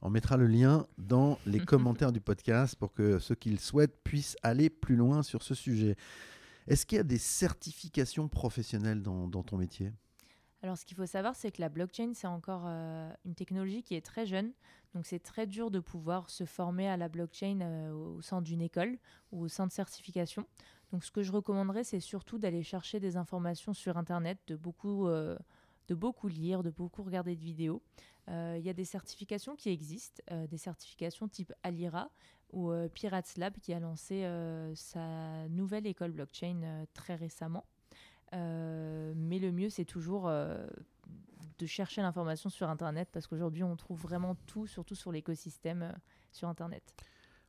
On 0.02 0.10
mettra 0.10 0.36
le 0.36 0.46
lien 0.46 0.86
dans 0.98 1.38
les 1.46 1.60
commentaires 1.64 2.12
du 2.12 2.20
podcast 2.20 2.76
pour 2.76 2.92
que 2.92 3.18
ceux 3.18 3.34
qui 3.34 3.50
le 3.50 3.58
souhaitent 3.58 4.02
puissent 4.04 4.36
aller 4.42 4.70
plus 4.70 4.96
loin 4.96 5.22
sur 5.22 5.42
ce 5.42 5.54
sujet. 5.54 5.96
Est-ce 6.66 6.84
qu'il 6.84 6.96
y 6.96 7.00
a 7.00 7.04
des 7.04 7.18
certifications 7.18 8.28
professionnelles 8.28 9.02
dans, 9.02 9.42
ton 9.42 9.56
métier? 9.56 9.90
Alors, 10.62 10.76
ce 10.76 10.84
qu'il 10.84 10.96
faut 10.96 11.06
savoir, 11.06 11.34
c'est 11.34 11.50
que 11.50 11.62
la 11.62 11.68
blockchain, 11.68 12.12
c'est 12.14 12.26
encore 12.26 12.64
euh, 12.66 13.10
une 13.24 13.34
technologie 13.34 13.82
qui 13.82 13.94
est 13.94 14.04
très 14.04 14.26
jeune. 14.26 14.52
Donc, 14.94 15.06
c'est 15.06 15.20
très 15.20 15.46
dur 15.46 15.70
de 15.70 15.78
pouvoir 15.78 16.28
se 16.28 16.44
former 16.44 16.88
à 16.88 16.96
la 16.96 17.08
blockchain 17.08 17.60
euh, 17.62 17.92
au 17.92 18.20
sein 18.20 18.42
d'une 18.42 18.60
école 18.60 18.98
ou 19.32 19.44
au 19.44 19.48
sein 19.48 19.66
de 19.66 19.72
certification. 19.72 20.44
Donc, 20.92 21.04
ce 21.04 21.10
que 21.10 21.22
je 21.22 21.32
recommanderais, 21.32 21.84
c'est 21.84 22.00
surtout 22.00 22.38
d'aller 22.38 22.62
chercher 22.62 23.00
des 23.00 23.16
informations 23.16 23.72
sur 23.72 23.96
Internet, 23.96 24.38
de 24.46 24.56
beaucoup 24.56 25.06
euh, 25.06 25.38
de 25.88 25.94
beaucoup 25.94 26.28
lire, 26.28 26.62
de 26.62 26.70
beaucoup 26.70 27.02
regarder 27.02 27.34
de 27.34 27.42
vidéos. 27.42 27.82
Euh, 28.28 28.56
il 28.58 28.64
y 28.64 28.68
a 28.68 28.74
des 28.74 28.84
certifications 28.84 29.56
qui 29.56 29.70
existent, 29.70 30.22
euh, 30.30 30.46
des 30.46 30.58
certifications 30.58 31.28
type 31.28 31.52
Alira 31.62 32.10
ou 32.52 32.70
euh, 32.70 32.88
Pirates 32.88 33.36
Lab 33.36 33.54
qui 33.58 33.72
a 33.72 33.80
lancé 33.80 34.26
sa 34.74 35.48
nouvelle 35.48 35.86
école 35.86 36.12
blockchain 36.12 36.84
très 36.94 37.14
récemment. 37.14 37.64
mais 38.32 39.38
le 39.38 39.50
mieux, 39.50 39.70
c'est 39.70 39.86
toujours 39.86 40.30
de 40.30 41.66
chercher 41.66 42.02
l'information 42.02 42.50
sur 42.50 42.68
Internet 42.68 43.08
parce 43.12 43.26
qu'aujourd'hui, 43.26 43.64
on 43.64 43.76
trouve 43.76 44.00
vraiment 44.00 44.36
tout, 44.46 44.66
surtout 44.66 44.94
sur 44.94 45.10
l'écosystème 45.10 45.94
sur 46.30 46.48
Internet. 46.48 46.94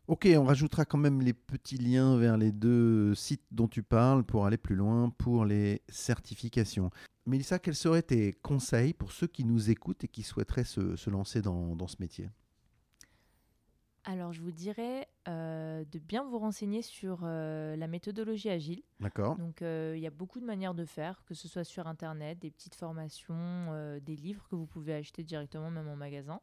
Ok, 0.09 0.27
on 0.35 0.43
rajoutera 0.43 0.85
quand 0.85 0.97
même 0.97 1.21
les 1.21 1.33
petits 1.33 1.77
liens 1.77 2.17
vers 2.17 2.35
les 2.35 2.51
deux 2.51 3.13
sites 3.13 3.45
dont 3.51 3.67
tu 3.67 3.83
parles 3.83 4.23
pour 4.23 4.47
aller 4.47 4.57
plus 4.57 4.75
loin 4.75 5.11
pour 5.11 5.45
les 5.45 5.83
certifications. 5.87 6.89
Mélissa, 7.27 7.59
quels 7.59 7.75
seraient 7.75 8.01
tes 8.01 8.33
conseils 8.33 8.95
pour 8.95 9.11
ceux 9.11 9.27
qui 9.27 9.45
nous 9.45 9.69
écoutent 9.69 10.03
et 10.03 10.07
qui 10.07 10.23
souhaiteraient 10.23 10.63
se, 10.63 11.09
lancer 11.11 11.43
dans, 11.43 11.87
ce 11.87 11.97
métier? 11.99 12.27
Alors, 14.03 14.33
je 14.33 14.41
vous 14.41 14.51
dirais 14.51 15.07
euh, 15.27 15.85
de 15.85 15.99
bien 15.99 16.23
vous 16.23 16.39
renseigner 16.39 16.81
sur 16.81 17.19
euh, 17.21 17.75
la 17.75 17.85
méthodologie 17.85 18.49
agile. 18.49 18.81
D'accord. 18.99 19.35
Donc, 19.35 19.61
euh, 19.61 19.93
il 19.95 20.01
y 20.01 20.07
a 20.07 20.09
beaucoup 20.09 20.39
de 20.39 20.45
manières 20.45 20.73
de 20.73 20.85
faire, 20.85 21.23
que 21.27 21.35
ce 21.35 21.47
soit 21.47 21.63
sur 21.63 21.85
Internet, 21.85 22.39
des 22.39 22.49
petites 22.49 22.73
formations, 22.73 23.99
des 24.01 24.15
livres 24.15 24.47
que 24.49 24.55
vous 24.55 24.65
pouvez 24.65 24.95
acheter 24.95 25.23
directement, 25.23 25.69
même 25.69 25.87
en 25.87 25.95
magasin. 25.95 26.41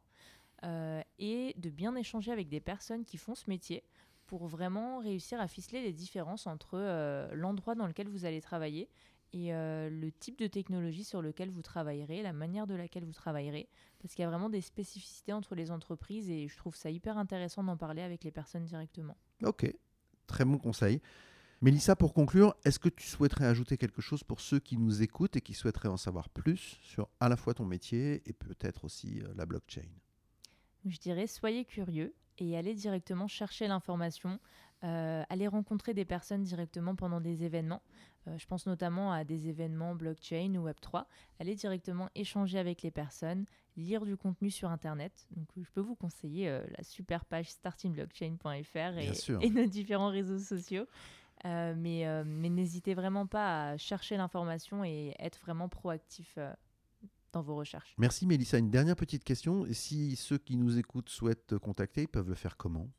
Et 0.63 1.53
de 1.57 1.69
bien 1.69 1.95
échanger 1.95 2.31
avec 2.31 2.49
des 2.49 2.59
personnes 2.59 3.05
qui 3.05 3.17
font 3.17 3.35
ce 3.35 3.49
métier 3.49 3.83
pour 4.25 4.47
vraiment 4.47 4.99
réussir 4.99 5.39
à 5.39 5.47
ficeler 5.47 5.81
les 5.81 5.93
différences 5.93 6.47
entre 6.47 7.29
l'endroit 7.33 7.75
dans 7.75 7.87
lequel 7.87 8.07
vous 8.07 8.25
allez 8.25 8.41
travailler 8.41 8.89
et 9.33 9.53
euh, 9.53 9.89
le 9.89 10.11
type 10.11 10.39
de 10.39 10.47
technologie 10.47 11.03
sur 11.03 11.21
lequel 11.21 11.49
vous 11.49 11.61
travaillerez, 11.61 12.21
la 12.21 12.33
manière 12.33 12.67
de 12.67 12.75
laquelle 12.75 13.03
vous 13.03 13.13
travaillerez, 13.13 13.67
parce 13.99 14.13
qu'il 14.13 14.23
y 14.23 14.25
a 14.25 14.29
vraiment 14.29 14.49
des 14.49 14.61
spécificités 14.61 15.33
entre 15.33 15.55
les 15.55 15.71
entreprises 15.71 16.29
et 16.29 16.47
je 16.47 16.57
trouve 16.57 16.75
ça 16.75 16.89
hyper 16.89 17.17
intéressant 17.17 17.63
d'en 17.63 17.77
parler 17.77 18.01
avec 18.01 18.23
les 18.23 18.31
personnes 18.31 18.63
directement. 18.63 19.17
Ok, 19.43 19.71
très 20.27 20.45
bon 20.45 20.57
conseil. 20.57 21.01
Mélissa, 21.61 21.95
pour 21.95 22.13
conclure, 22.13 22.55
est-ce 22.65 22.77
que 22.77 22.89
tu 22.89 23.07
souhaiterais 23.07 23.45
ajouter 23.45 23.77
quelque 23.77 24.01
chose 24.01 24.23
pour 24.23 24.41
ceux 24.41 24.59
qui 24.59 24.77
nous 24.77 25.01
écoutent 25.01 25.35
et 25.35 25.41
qui 25.41 25.55
souhaiteraient 25.55 25.89
en 25.89 25.97
savoir 25.97 26.29
plus 26.29 26.77
sur 26.81 27.09
à 27.19 27.29
la 27.29 27.35
fois 27.35 27.55
ton 27.55 27.65
métier 27.65 28.21
et 28.27 28.33
peut-être 28.33 28.85
aussi 28.85 29.21
euh, 29.21 29.33
la 29.35 29.45
blockchain? 29.45 29.89
Je 30.89 30.99
dirais 30.99 31.27
soyez 31.27 31.65
curieux 31.65 32.13
et 32.39 32.57
allez 32.57 32.73
directement 32.73 33.27
chercher 33.27 33.67
l'information, 33.67 34.39
euh, 34.83 35.23
allez 35.29 35.47
rencontrer 35.47 35.93
des 35.93 36.05
personnes 36.05 36.43
directement 36.43 36.95
pendant 36.95 37.19
des 37.19 37.43
événements. 37.43 37.81
Euh, 38.27 38.37
je 38.37 38.45
pense 38.45 38.67
notamment 38.67 39.11
à 39.11 39.23
des 39.23 39.47
événements 39.47 39.95
blockchain 39.95 40.53
ou 40.55 40.67
Web3. 40.67 41.05
Allez 41.39 41.55
directement 41.55 42.09
échanger 42.13 42.59
avec 42.59 42.83
les 42.83 42.91
personnes, 42.91 43.45
lire 43.75 44.05
du 44.05 44.17
contenu 44.17 44.51
sur 44.51 44.69
Internet. 44.69 45.25
Donc, 45.31 45.47
je 45.55 45.69
peux 45.71 45.81
vous 45.81 45.95
conseiller 45.95 46.49
euh, 46.49 46.63
la 46.77 46.83
super 46.83 47.25
page 47.25 47.49
startingblockchain.fr 47.49 48.97
et, 48.97 49.11
et, 49.41 49.49
nos 49.49 49.65
différents 49.65 50.09
réseaux 50.09 50.39
sociaux. 50.39 50.85
mais 51.43 52.23
mais 52.25 52.49
n'hésitez 52.49 52.93
vraiment 52.93 53.25
pas 53.25 53.69
à 53.69 53.77
chercher 53.77 54.17
l'information 54.17 54.83
et 54.83 55.15
être 55.19 55.39
vraiment 55.39 55.69
proactif 55.69 56.37
dans 57.37 57.43
vos 57.43 57.55
recherches. 57.55 57.93
Merci 57.97 58.25
Mélissa. 58.25 58.57
Une 58.57 58.69
dernière 58.69 58.95
petite 58.95 59.23
question. 59.23 59.65
Si 59.71 60.15
ceux 60.15 60.37
qui 60.37 60.57
nous 60.57 60.77
écoutent 60.77 61.09
souhaitent 61.09 61.57
contacter, 61.57 62.03
ils 62.03 62.07
peuvent 62.07 62.29
le 62.29 62.35
faire 62.35 62.57
comment? 62.57 62.89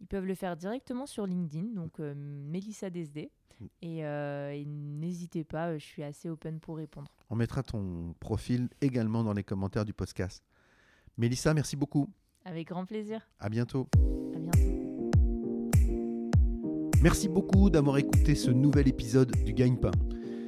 Ils 0.00 0.06
peuvent 0.06 0.26
le 0.26 0.34
faire 0.34 0.56
directement 0.56 1.06
sur 1.06 1.26
LinkedIn, 1.26 1.74
donc 1.74 1.98
Mélissa 1.98 2.90
DSD. 2.90 3.30
Mm. 3.60 3.66
Et, 3.82 4.64
n'hésitez 4.66 5.44
pas, 5.44 5.78
je 5.78 5.84
suis 5.84 6.02
assez 6.02 6.28
open 6.28 6.60
pour 6.60 6.76
répondre. 6.76 7.10
On 7.30 7.36
mettra 7.36 7.62
ton 7.62 8.14
profil 8.20 8.68
également 8.80 9.22
dans 9.22 9.32
les 9.32 9.44
commentaires 9.44 9.84
du 9.84 9.92
podcast. 9.92 10.42
Mélissa, 11.16 11.54
merci 11.54 11.76
beaucoup. 11.76 12.10
Avec 12.44 12.68
grand 12.68 12.84
plaisir. 12.84 13.26
À 13.38 13.48
bientôt. 13.48 13.88
À 14.34 14.38
bientôt. 14.38 15.10
Merci 17.02 17.28
beaucoup 17.28 17.70
d'avoir 17.70 17.98
écouté 17.98 18.34
ce 18.34 18.50
nouvel 18.50 18.88
épisode 18.88 19.30
du 19.44 19.52
Gagne-Pain. 19.52 19.92